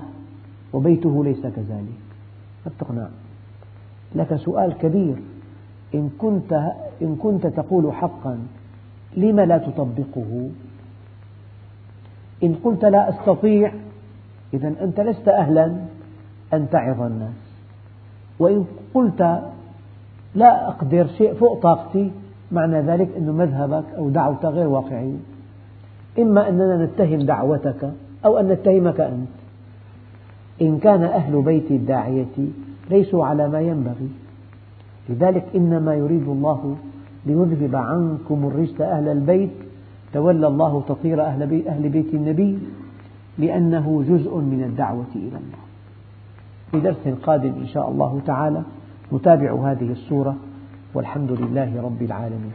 وبيته 0.73 1.23
ليس 1.23 1.41
كذلك. 1.41 2.01
ما 2.65 2.71
تقنع 2.79 3.07
لك 4.15 4.35
سؤال 4.35 4.73
كبير. 4.73 5.15
إن 5.95 6.09
كنت, 6.19 6.53
إن 7.01 7.15
كنت 7.15 7.47
تقول 7.47 7.93
حقا 7.93 8.39
لم 9.17 9.39
لا 9.39 9.57
تطبقه؟ 9.57 10.49
إن 12.43 12.55
قلت 12.63 12.85
لا 12.85 13.09
أستطيع 13.09 13.73
إذا 14.53 14.73
أنت 14.81 14.99
لست 14.99 15.27
أهلا 15.27 15.75
أن 16.53 16.69
تعظ 16.69 17.01
الناس. 17.01 17.50
وإن 18.41 18.65
قلت 18.93 19.21
لا 20.35 20.67
أقدر 20.67 21.07
شيء 21.17 21.33
فوق 21.33 21.61
طاقتي 21.61 22.11
معنى 22.51 22.81
ذلك 22.81 23.09
أن 23.17 23.31
مذهبك 23.31 23.83
أو 23.97 24.09
دعوتك 24.09 24.45
غير 24.45 24.67
واقعية 24.67 25.17
إما 26.19 26.49
أننا 26.49 26.85
نتهم 26.85 27.19
دعوتك 27.19 27.91
أو 28.25 28.37
أن 28.39 28.47
نتهمك 28.47 28.99
أنت. 28.99 29.27
إن 30.61 30.79
كان 30.79 31.03
أهل 31.03 31.41
بيت 31.41 31.71
الداعية 31.71 32.35
ليسوا 32.89 33.25
على 33.25 33.49
ما 33.49 33.61
ينبغي. 33.61 34.09
لذلك 35.09 35.45
إنما 35.55 35.95
يريد 35.95 36.27
الله 36.27 36.75
ليذهب 37.25 37.75
عنكم 37.75 38.45
الرجس 38.47 38.81
أهل 38.81 39.07
البيت 39.07 39.49
تولى 40.13 40.47
الله 40.47 40.83
تطهير 40.87 41.25
أهل 41.25 41.89
بيت 41.89 42.13
النبي 42.13 42.59
لأنه 43.37 44.03
جزء 44.09 44.35
من 44.37 44.63
الدعوة 44.63 45.11
إلى 45.15 45.27
الله. 45.27 45.70
في 46.71 46.79
درس 46.79 47.07
قادم 47.23 47.53
إن 47.53 47.67
شاء 47.67 47.89
الله 47.89 48.21
تعالى. 48.25 48.63
نتابع 49.13 49.71
هذه 49.71 49.91
السورة 49.91 50.35
والحمد 50.93 51.31
لله 51.31 51.81
رب 51.81 52.01
العالمين. 52.01 52.51